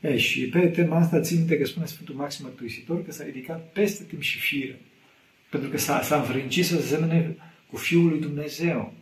E, 0.00 0.16
și 0.18 0.48
pe 0.48 0.66
tema 0.68 0.96
asta 0.96 1.20
țin 1.20 1.36
minte 1.36 1.58
că 1.58 1.64
spune 1.64 1.86
Sfântul 1.86 2.14
Maxim 2.14 2.44
Mărturisitor 2.44 3.04
că 3.04 3.12
s-a 3.12 3.24
ridicat 3.24 3.72
peste 3.72 4.04
timp 4.04 4.22
și 4.22 4.38
fire. 4.38 4.78
Pentru 5.50 5.70
că 5.70 5.78
s-a, 5.78 6.02
s-a 6.02 6.16
învrâncit 6.16 6.64
să 6.64 6.80
se 6.80 6.86
semene 6.86 7.36
cu 7.70 7.76
Fiul 7.76 8.08
lui 8.08 8.20
Dumnezeu. 8.20 8.92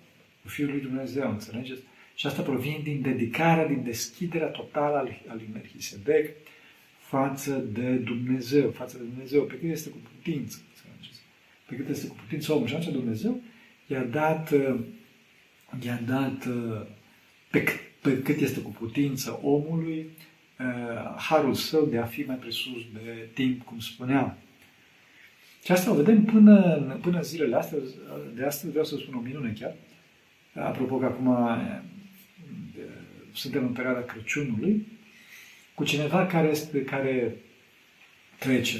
Cu 0.42 0.48
Fiul 0.48 0.70
lui 0.70 0.80
Dumnezeu, 0.80 1.30
înțelegeți? 1.30 1.80
Și 2.14 2.26
asta 2.26 2.42
provine 2.42 2.80
din 2.82 3.00
dedicarea, 3.02 3.66
din 3.66 3.82
deschiderea 3.82 4.46
totală 4.46 4.96
al, 4.96 5.20
al 5.26 5.36
lui 5.36 5.48
Melchisedec 5.52 6.36
față 6.98 7.56
de 7.72 7.90
Dumnezeu, 7.90 8.70
față 8.70 8.96
de 8.98 9.04
Dumnezeu, 9.04 9.42
pe 9.42 9.54
cât 9.54 9.70
este 9.70 9.88
cu 9.88 9.96
putință, 9.96 10.58
înțelegeți? 10.68 11.20
Pe 11.66 11.74
cât 11.74 11.88
este 11.88 12.06
cu 12.06 12.14
putință 12.14 12.52
omul. 12.52 12.66
Și 12.66 12.74
atunci 12.74 12.94
Dumnezeu 12.94 13.40
i-a 13.86 14.04
dat, 14.04 14.52
i-a 15.84 16.00
dat 16.06 16.48
pe, 17.50 17.64
pe 18.02 18.22
cât 18.22 18.40
este 18.40 18.60
cu 18.60 18.70
putință 18.70 19.38
omului, 19.42 20.06
harul 21.16 21.54
său 21.54 21.86
de 21.86 21.98
a 21.98 22.04
fi 22.04 22.22
mai 22.22 22.36
presus 22.36 22.82
de 22.92 23.28
timp, 23.34 23.64
cum 23.64 23.78
spuneam. 23.78 24.36
Și 25.64 25.72
asta 25.72 25.90
o 25.90 25.94
vedem 25.94 26.24
până, 26.24 26.80
până 27.02 27.20
zilele 27.20 27.56
astea, 27.56 27.78
de 28.34 28.44
astăzi 28.44 28.70
vreau 28.70 28.84
să 28.84 28.96
spun 28.96 29.14
o 29.14 29.20
minune 29.20 29.54
chiar. 29.60 29.74
Apropo 30.54 30.96
că 30.96 31.04
acum 31.04 31.36
suntem 33.32 33.64
în 33.64 33.72
perioada 33.72 34.00
Crăciunului, 34.00 34.86
cu 35.74 35.84
cineva 35.84 36.26
care, 36.26 36.48
este, 36.48 36.82
care 36.82 37.36
trece 38.38 38.78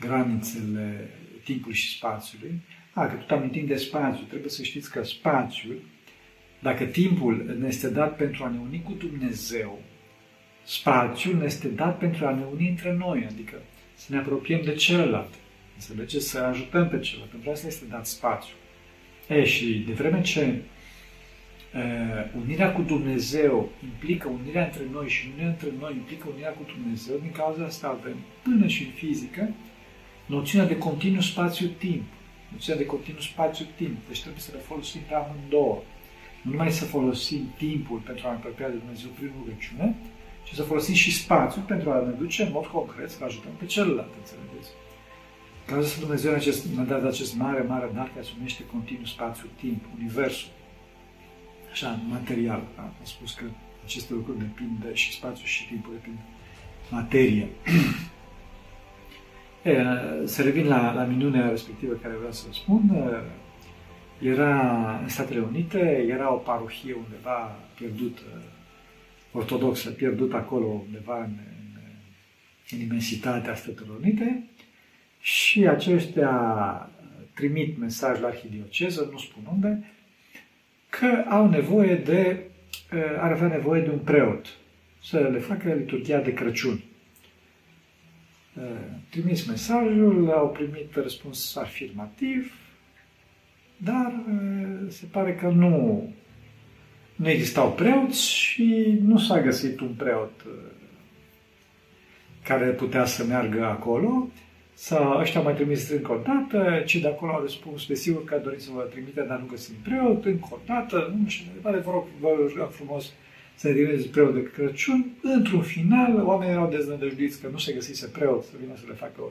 granițele 0.00 1.10
timpului 1.44 1.76
și 1.76 1.96
spațiului. 1.96 2.60
A, 2.92 3.06
că 3.06 3.14
tot 3.14 3.30
amintim 3.30 3.66
de 3.66 3.76
spațiu, 3.76 4.24
trebuie 4.24 4.50
să 4.50 4.62
știți 4.62 4.90
că 4.90 5.04
spațiul, 5.04 5.80
dacă 6.58 6.84
timpul 6.84 7.56
ne 7.60 7.66
este 7.66 7.88
dat 7.88 8.16
pentru 8.16 8.44
a 8.44 8.48
ne 8.48 8.58
uni 8.58 8.82
cu 8.82 8.92
Dumnezeu, 8.92 9.82
spațiul 10.64 11.36
ne 11.36 11.44
este 11.44 11.68
dat 11.68 11.98
pentru 11.98 12.26
a 12.26 12.34
ne 12.34 12.44
uni 12.52 12.68
între 12.68 12.92
noi, 12.92 13.26
adică 13.30 13.62
să 13.94 14.06
ne 14.08 14.18
apropiem 14.18 14.62
de 14.62 14.74
celălalt. 14.74 15.34
Înțelegeți? 15.74 16.28
Să 16.28 16.38
ajutăm 16.38 16.88
pe 16.88 16.98
celălalt. 16.98 17.30
Pentru 17.30 17.50
asta 17.50 17.66
este 17.66 17.84
dat 17.90 18.06
spațiu. 18.06 18.54
E, 19.28 19.44
și 19.44 19.84
de 19.86 19.92
vreme 19.92 20.20
ce 20.20 20.40
e, 20.40 20.62
unirea 22.36 22.72
cu 22.72 22.82
Dumnezeu 22.82 23.68
implică 23.84 24.28
unirea 24.28 24.64
între 24.64 24.82
noi 24.92 25.08
și 25.08 25.28
unirea 25.30 25.48
între 25.48 25.68
noi 25.80 25.92
implică 25.92 26.28
unirea 26.30 26.50
cu 26.50 26.64
Dumnezeu, 26.74 27.16
din 27.22 27.32
cauza 27.32 27.64
asta 27.64 27.88
avem, 27.88 28.16
până 28.42 28.66
și 28.66 28.82
în 28.84 28.90
fizică, 28.90 29.54
noțiunea 30.26 30.66
de 30.66 30.78
continuu 30.78 31.20
spațiu-timp. 31.20 32.02
Noțiunea 32.52 32.82
de 32.82 32.88
continuu 32.88 33.20
spațiu-timp. 33.20 33.96
Deci 34.08 34.20
trebuie 34.20 34.40
să 34.40 34.50
le 34.54 34.58
folosim 34.58 35.00
pe 35.08 35.14
amândouă. 35.14 35.82
Nu 36.42 36.50
numai 36.50 36.72
să 36.72 36.84
folosim 36.84 37.52
timpul 37.56 37.98
pentru 37.98 38.26
a 38.26 38.30
ne 38.30 38.36
apropia 38.36 38.68
de 38.68 38.76
Dumnezeu 38.82 39.10
prin 39.16 39.30
rugăciune, 39.38 39.96
ci 40.44 40.54
să 40.54 40.62
folosim 40.62 40.94
și 40.94 41.14
spațiul 41.22 41.64
pentru 41.64 41.90
a 41.90 42.04
ne 42.06 42.12
duce 42.12 42.42
în 42.42 42.52
mod 42.52 42.66
concret 42.66 43.10
să 43.10 43.24
ajutăm 43.24 43.52
pe 43.58 43.66
celălalt, 43.66 44.12
înțelegeți? 44.18 44.70
Ca 45.66 45.82
să 45.82 46.00
Dumnezeu 46.00 46.34
acest, 46.34 46.66
ne-a 46.74 46.84
dat 46.84 47.04
acest 47.04 47.36
mare, 47.36 47.62
mare 47.62 47.90
dar 47.94 48.10
care 48.14 48.24
se 48.24 48.30
numește 48.36 48.62
continuu 48.72 49.04
spațiu-timp, 49.04 49.84
universul. 49.98 50.50
Așa, 51.70 52.00
material. 52.08 52.62
Da? 52.76 52.82
Am 52.82 52.94
spus 53.02 53.34
că 53.34 53.44
aceste 53.84 54.12
lucruri 54.12 54.38
depind 54.38 54.84
de 54.84 54.94
și 54.94 55.12
spațiu 55.12 55.44
și 55.44 55.66
timpul 55.66 55.92
depind 55.92 56.18
materie. 56.90 57.48
e, 59.62 59.84
să 60.24 60.42
revin 60.42 60.66
la, 60.66 60.92
la 60.92 61.04
minunea 61.04 61.48
respectivă 61.48 61.92
care 61.92 62.14
vreau 62.14 62.32
să 62.32 62.44
vă 62.46 62.52
spun. 62.52 62.90
Era 64.22 64.98
în 65.02 65.08
Statele 65.08 65.40
Unite, 65.40 66.06
era 66.08 66.32
o 66.32 66.36
parohie 66.36 66.94
undeva 66.94 67.56
pierdută, 67.74 68.22
ortodoxă, 69.32 69.90
pierdută 69.90 70.36
acolo 70.36 70.66
undeva 70.66 71.18
în, 71.18 71.32
în, 71.38 71.80
în 72.70 72.80
imensitatea 72.80 73.54
Statelor 73.54 73.96
Unite 73.96 74.44
și 75.20 75.66
aceștia 75.66 76.30
trimit 77.34 77.78
mesaj 77.78 78.20
la 78.20 78.26
arhidioceză, 78.26 79.08
nu 79.12 79.18
spun 79.18 79.42
unde, 79.52 79.84
că 80.90 81.24
au 81.28 81.48
nevoie 81.48 81.94
de, 81.94 82.40
ar 83.20 83.32
avea 83.32 83.48
nevoie 83.48 83.82
de 83.82 83.90
un 83.90 83.98
preot 83.98 84.46
să 85.02 85.18
le 85.18 85.38
facă 85.38 85.72
liturgia 85.72 86.18
de 86.18 86.32
Crăciun. 86.32 86.80
Trimis 89.08 89.46
mesajul, 89.46 90.30
au 90.30 90.48
primit 90.48 90.94
răspuns 90.94 91.56
afirmativ, 91.56 92.54
dar 93.76 94.12
se 94.88 95.06
pare 95.10 95.34
că 95.34 95.48
nu, 95.48 96.08
nu 97.16 97.28
existau 97.28 97.72
preoți 97.72 98.30
și 98.30 98.98
nu 99.02 99.18
s-a 99.18 99.40
găsit 99.40 99.80
un 99.80 99.92
preot 99.96 100.32
care 102.44 102.66
putea 102.66 103.04
să 103.04 103.24
meargă 103.24 103.64
acolo. 103.64 104.28
Să, 104.82 105.16
ăștia 105.20 105.40
mai 105.40 105.54
trimis 105.54 105.90
încă 105.90 106.12
o 106.12 106.20
dată, 106.24 106.82
cei 106.86 107.00
de 107.00 107.08
acolo 107.08 107.32
au 107.32 107.40
răspuns, 107.40 107.86
desigur 107.86 108.24
că 108.24 108.40
doriți 108.44 108.64
să 108.64 108.70
vă 108.74 108.80
trimite, 108.90 109.24
dar 109.28 109.38
nu 109.38 109.46
găsim 109.50 109.74
preot, 109.82 110.24
încă 110.24 110.48
o 110.50 110.58
dată, 110.66 111.14
nu 111.22 111.28
știu, 111.28 111.44
mai 111.46 111.54
departe, 111.54 111.80
vă 111.80 111.90
rog, 111.90 112.04
vă 112.20 112.28
rog 112.56 112.70
frumos 112.70 113.12
să 113.54 113.68
ne 113.68 113.74
trimiteți 113.74 114.08
preot 114.08 114.34
de 114.34 114.42
Crăciun. 114.42 115.06
Într-un 115.22 115.62
final, 115.62 116.22
oamenii 116.24 116.52
erau 116.52 116.68
deznădăjduiți 116.68 117.40
că 117.40 117.48
nu 117.52 117.58
se 117.58 117.72
găsise 117.72 118.06
preot 118.06 118.44
să 118.44 118.50
vină 118.60 118.72
să 118.76 118.84
le 118.88 118.94
facă 118.94 119.22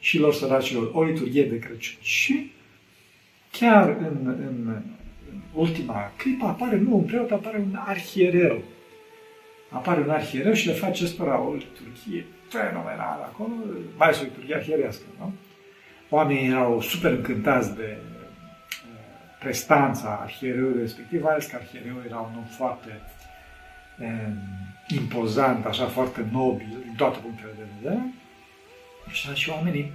și 0.00 0.18
lor 0.18 0.34
săracilor 0.34 0.90
o 0.92 1.04
liturghie 1.04 1.44
de 1.44 1.58
Crăciun. 1.58 1.98
Și 2.00 2.52
chiar 3.50 3.88
în, 3.88 4.16
în, 4.26 4.36
în 5.30 5.40
ultima 5.52 6.12
clipă 6.16 6.44
apare 6.44 6.76
nu 6.76 6.96
un 6.96 7.04
preot, 7.04 7.30
apare 7.30 7.58
un 7.58 7.74
arhiereu. 7.86 8.62
Apare 9.72 10.00
un 10.00 10.10
arhiereu 10.10 10.52
și 10.52 10.66
le 10.66 10.72
face 10.72 11.04
ăstora 11.04 11.40
o 11.40 11.54
liturghie 11.54 12.26
fenomenală 12.48 13.22
acolo, 13.22 13.52
mai 13.96 14.06
ales 14.06 14.20
o 14.20 14.22
liturghie 14.22 14.54
arhierească, 14.54 15.02
nu? 15.18 15.32
Oamenii 16.10 16.48
erau 16.48 16.80
super 16.80 17.10
încântați 17.10 17.74
de 17.76 17.96
prestanța 19.38 20.18
arhiereului 20.22 20.80
respectiv, 20.80 21.22
mai 21.22 21.32
ales 21.32 21.46
că 21.46 21.56
arhiereul 21.56 22.04
era 22.06 22.18
un 22.18 22.36
om 22.36 22.44
foarte 22.44 23.00
um, 24.00 24.36
impozant, 24.88 25.64
așa 25.64 25.86
foarte 25.86 26.26
nobil, 26.32 26.76
din 26.82 26.94
toate 26.96 27.18
punctele 27.18 27.52
de 27.56 27.64
vedere. 27.80 28.12
Și, 29.10 29.34
și 29.34 29.50
oamenii 29.50 29.92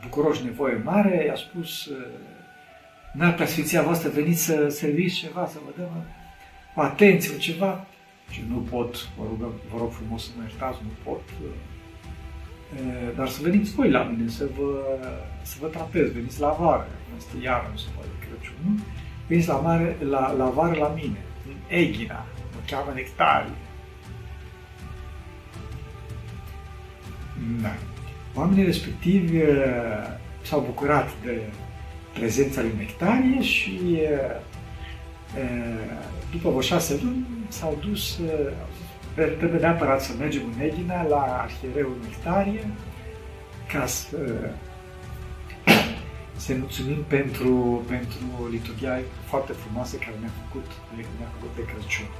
bucuroși 0.00 0.44
nevoie 0.44 0.80
mare, 0.84 1.24
i-a 1.26 1.34
spus 1.34 1.90
N-ar 3.12 3.34
preasfinția 3.34 3.82
voastră, 3.82 4.08
veniți 4.08 4.44
să 4.44 4.68
serviți 4.68 5.14
ceva, 5.14 5.46
să 5.46 5.58
vă 5.64 5.70
dăm 5.76 6.04
o 6.76 6.80
atenție, 6.80 7.38
ceva. 7.38 7.86
Și 8.30 8.44
nu 8.48 8.56
pot, 8.56 9.08
vă 9.18 9.24
rog, 9.28 9.52
vă 9.72 9.78
rog 9.78 9.92
frumos 9.92 10.24
să 10.24 10.30
mă 10.36 10.42
iertați, 10.42 10.78
nu 10.82 11.10
pot. 11.10 11.22
Dar 13.16 13.28
să 13.28 13.42
veniți 13.42 13.74
voi 13.74 13.90
la 13.90 14.02
mine, 14.02 14.28
să 14.28 14.48
vă, 14.58 14.84
să 15.42 15.56
vă 15.60 15.66
trapez, 15.66 16.12
veniți 16.12 16.40
la 16.40 16.56
vară, 16.60 16.88
este 17.16 17.36
iară, 17.42 17.68
nu 17.70 17.76
se 17.76 17.86
poate 17.94 18.08
Crăciun. 18.18 18.80
Veniți 19.26 19.48
la, 19.48 19.54
mare, 19.54 19.96
la, 20.08 20.32
la 20.32 20.48
vară 20.48 20.78
la 20.78 20.88
mine, 20.88 21.18
în 21.46 21.76
Eghina, 21.76 22.24
mă 22.52 22.60
cheamă 22.66 22.92
Nectarie. 22.94 23.50
Da. 27.62 27.74
Oamenii 28.34 28.64
respectivi 28.64 29.38
s-au 30.42 30.60
bucurat 30.60 31.08
de 31.24 31.42
prezența 32.12 32.60
lui 32.60 32.74
Nectarie 32.78 33.42
și 33.42 33.98
după 36.30 36.48
vreo 36.48 36.60
șase 36.60 37.00
luni 37.02 37.26
s-au 37.48 37.78
dus, 37.80 38.18
trebuie 39.14 39.60
neapărat 39.60 40.02
să 40.02 40.12
mergem 40.18 40.42
în 40.54 40.60
Eghina 40.60 41.02
la 41.02 41.22
arhiereul 41.42 41.96
Nectarie 42.02 42.68
ca 43.72 43.86
să 43.86 44.16
să 46.36 46.54
mulțumim 46.58 47.02
pentru, 47.08 47.82
pentru 47.88 48.48
liturgia 48.50 49.00
foarte 49.24 49.52
frumoasă 49.52 49.96
care 49.96 50.16
ne-a 50.20 50.30
făcut, 50.42 50.66
ne-a 50.96 51.30
făcut 51.34 51.52
de 51.56 51.64
Crăciun. 51.64 52.10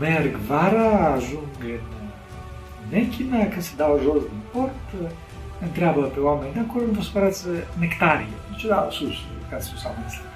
Merg 0.00 0.34
vara, 0.36 1.12
ajung 1.12 1.52
în, 1.60 1.86
în 2.84 2.98
Echina, 2.98 3.46
că 3.46 3.60
se 3.60 3.72
dau 3.76 4.00
jos 4.02 4.22
din 4.22 4.42
port, 4.52 4.84
întreabă 5.60 6.00
pe 6.00 6.20
oameni 6.20 6.52
de 6.52 6.58
acolo, 6.58 6.84
nu 6.86 6.92
vă 6.92 7.02
spărați 7.02 7.46
nectarie. 7.78 8.26
Zice, 8.52 8.68
da, 8.68 8.88
sus, 8.90 9.14
ca 9.50 9.60
sus 9.60 9.84
am 9.84 9.92
mănăstire. 9.96 10.31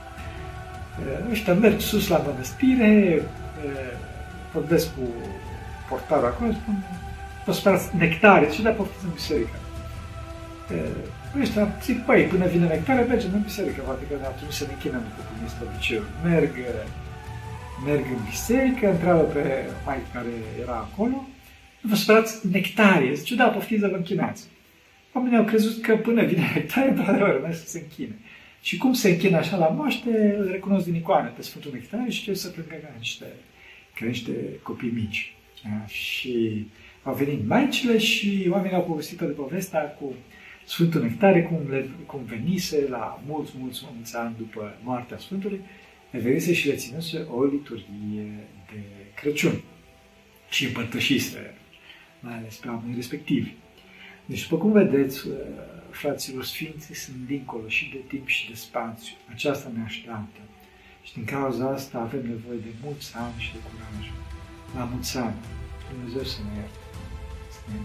Ăștia 1.31 1.55
merg 1.55 1.81
sus 1.81 2.09
la 2.09 2.19
mănăstire, 2.19 3.23
vorbesc 4.53 4.95
cu 4.95 5.09
portarul 5.89 6.25
acolo, 6.27 6.53
spun, 6.53 6.85
vă 7.45 7.53
spărați 7.53 7.97
nectarie. 7.97 8.49
Zice, 8.51 8.63
da, 8.63 8.71
poftiți 8.71 9.05
în 9.05 9.11
biserică. 9.13 9.57
Ăștia 11.41 11.69
zic, 11.83 12.05
păi, 12.05 12.23
până 12.23 12.47
vine 12.47 12.67
nectare, 12.67 13.03
mergem 13.03 13.31
în 13.35 13.43
biserică, 13.43 13.81
poate 13.85 14.05
că 14.09 14.15
ne-au 14.21 14.35
trimis 14.37 14.57
să 14.57 14.65
ne 14.67 14.73
închinăm 14.73 15.01
după 15.01 15.21
cum 15.29 15.45
este 15.45 15.65
obiceiul. 15.69 16.07
Merg, 16.25 16.51
merg 17.87 18.05
în 18.17 18.23
biserică, 18.31 18.91
întreabă 18.91 19.23
pe 19.23 19.65
mai 19.85 19.99
care 20.13 20.35
era 20.63 20.77
acolo, 20.77 21.29
vă 21.81 21.95
spărați 21.95 22.47
nectarie. 22.53 23.15
Zice, 23.15 23.35
da, 23.35 23.47
poftiți 23.47 23.81
să 23.81 23.89
vă 23.89 23.97
închinați. 23.97 24.45
Oamenii 25.13 25.39
au 25.39 25.45
crezut 25.45 25.83
că 25.83 25.97
până 25.97 26.25
vine 26.25 26.53
nectarie, 26.55 26.91
într-adevăr, 26.91 27.41
merg 27.43 27.55
să 27.55 27.67
se 27.67 27.79
închine. 27.79 28.17
Și 28.67 28.77
cum 28.77 28.93
se 28.93 29.09
închină 29.09 29.37
așa 29.37 29.57
la 29.57 29.69
moaște, 29.69 30.35
îl 30.39 30.51
recunosc 30.51 30.85
din 30.85 30.95
icoane 30.95 31.29
pe 31.29 31.43
Sfântul 31.43 31.71
Nectarie 31.75 32.11
și 32.11 32.23
trebuie 32.23 32.43
să 32.43 32.49
plângă 32.49 32.75
ca 32.75 32.95
niște, 32.99 33.27
ca 33.95 34.07
niște 34.07 34.33
copii 34.63 34.91
mici. 34.91 35.35
Da? 35.63 35.87
Și 35.87 36.67
au 37.03 37.15
venit 37.15 37.47
maicile 37.47 37.99
și 37.99 38.47
oamenii 38.51 38.77
au 38.77 38.85
povestit 38.85 39.19
de 39.19 39.25
povestea 39.25 39.81
cu 39.81 40.15
Sfântul 40.65 41.03
Nectarie, 41.03 41.43
cum, 41.43 41.71
le, 41.71 41.89
cum 42.07 42.25
venise 42.25 42.87
la 42.89 43.23
mulți, 43.27 43.53
mulți, 43.59 43.83
mulți 43.95 44.17
ani 44.17 44.35
după 44.39 44.79
moartea 44.83 45.19
Sfântului, 45.19 45.61
le 46.11 46.19
venise 46.19 46.53
și 46.53 46.67
le 46.67 46.75
ținuse 46.75 47.27
o 47.31 47.45
liturghie 47.45 48.27
de 48.73 48.81
Crăciun 49.15 49.63
și 50.49 50.65
împărtășise, 50.65 51.55
mai 52.21 52.35
ales 52.35 52.57
pe 52.57 52.69
oamenii 52.69 52.95
respectivi. 52.95 53.55
Deci, 54.27 54.49
după 54.49 54.57
cum 54.63 54.73
vedeți, 54.73 55.29
uh, 55.29 55.35
fraților, 55.91 56.45
Sfinții 56.45 56.95
sunt 56.95 57.17
dincolo 57.27 57.69
și 57.69 57.91
de 57.93 58.01
timp 58.09 58.27
și 58.27 58.49
de 58.49 58.55
spațiu. 58.55 59.15
Aceasta 59.31 59.71
ne 59.75 59.83
așteaptă. 59.83 60.41
Și 61.03 61.15
din 61.15 61.25
cauza 61.25 61.69
asta 61.69 61.99
avem 61.99 62.27
nevoie 62.27 62.59
de 62.59 62.73
mulți 62.85 63.15
ani 63.15 63.35
și 63.39 63.53
de 63.53 63.59
curaj. 63.67 64.05
La 64.77 64.85
mulți 64.93 65.17
ani. 65.17 65.37
Dumnezeu 65.91 66.25
să 66.25 66.39
ne 66.47 66.55
ierte. 66.61 66.79
Să 67.55 67.61
ne 67.71 67.79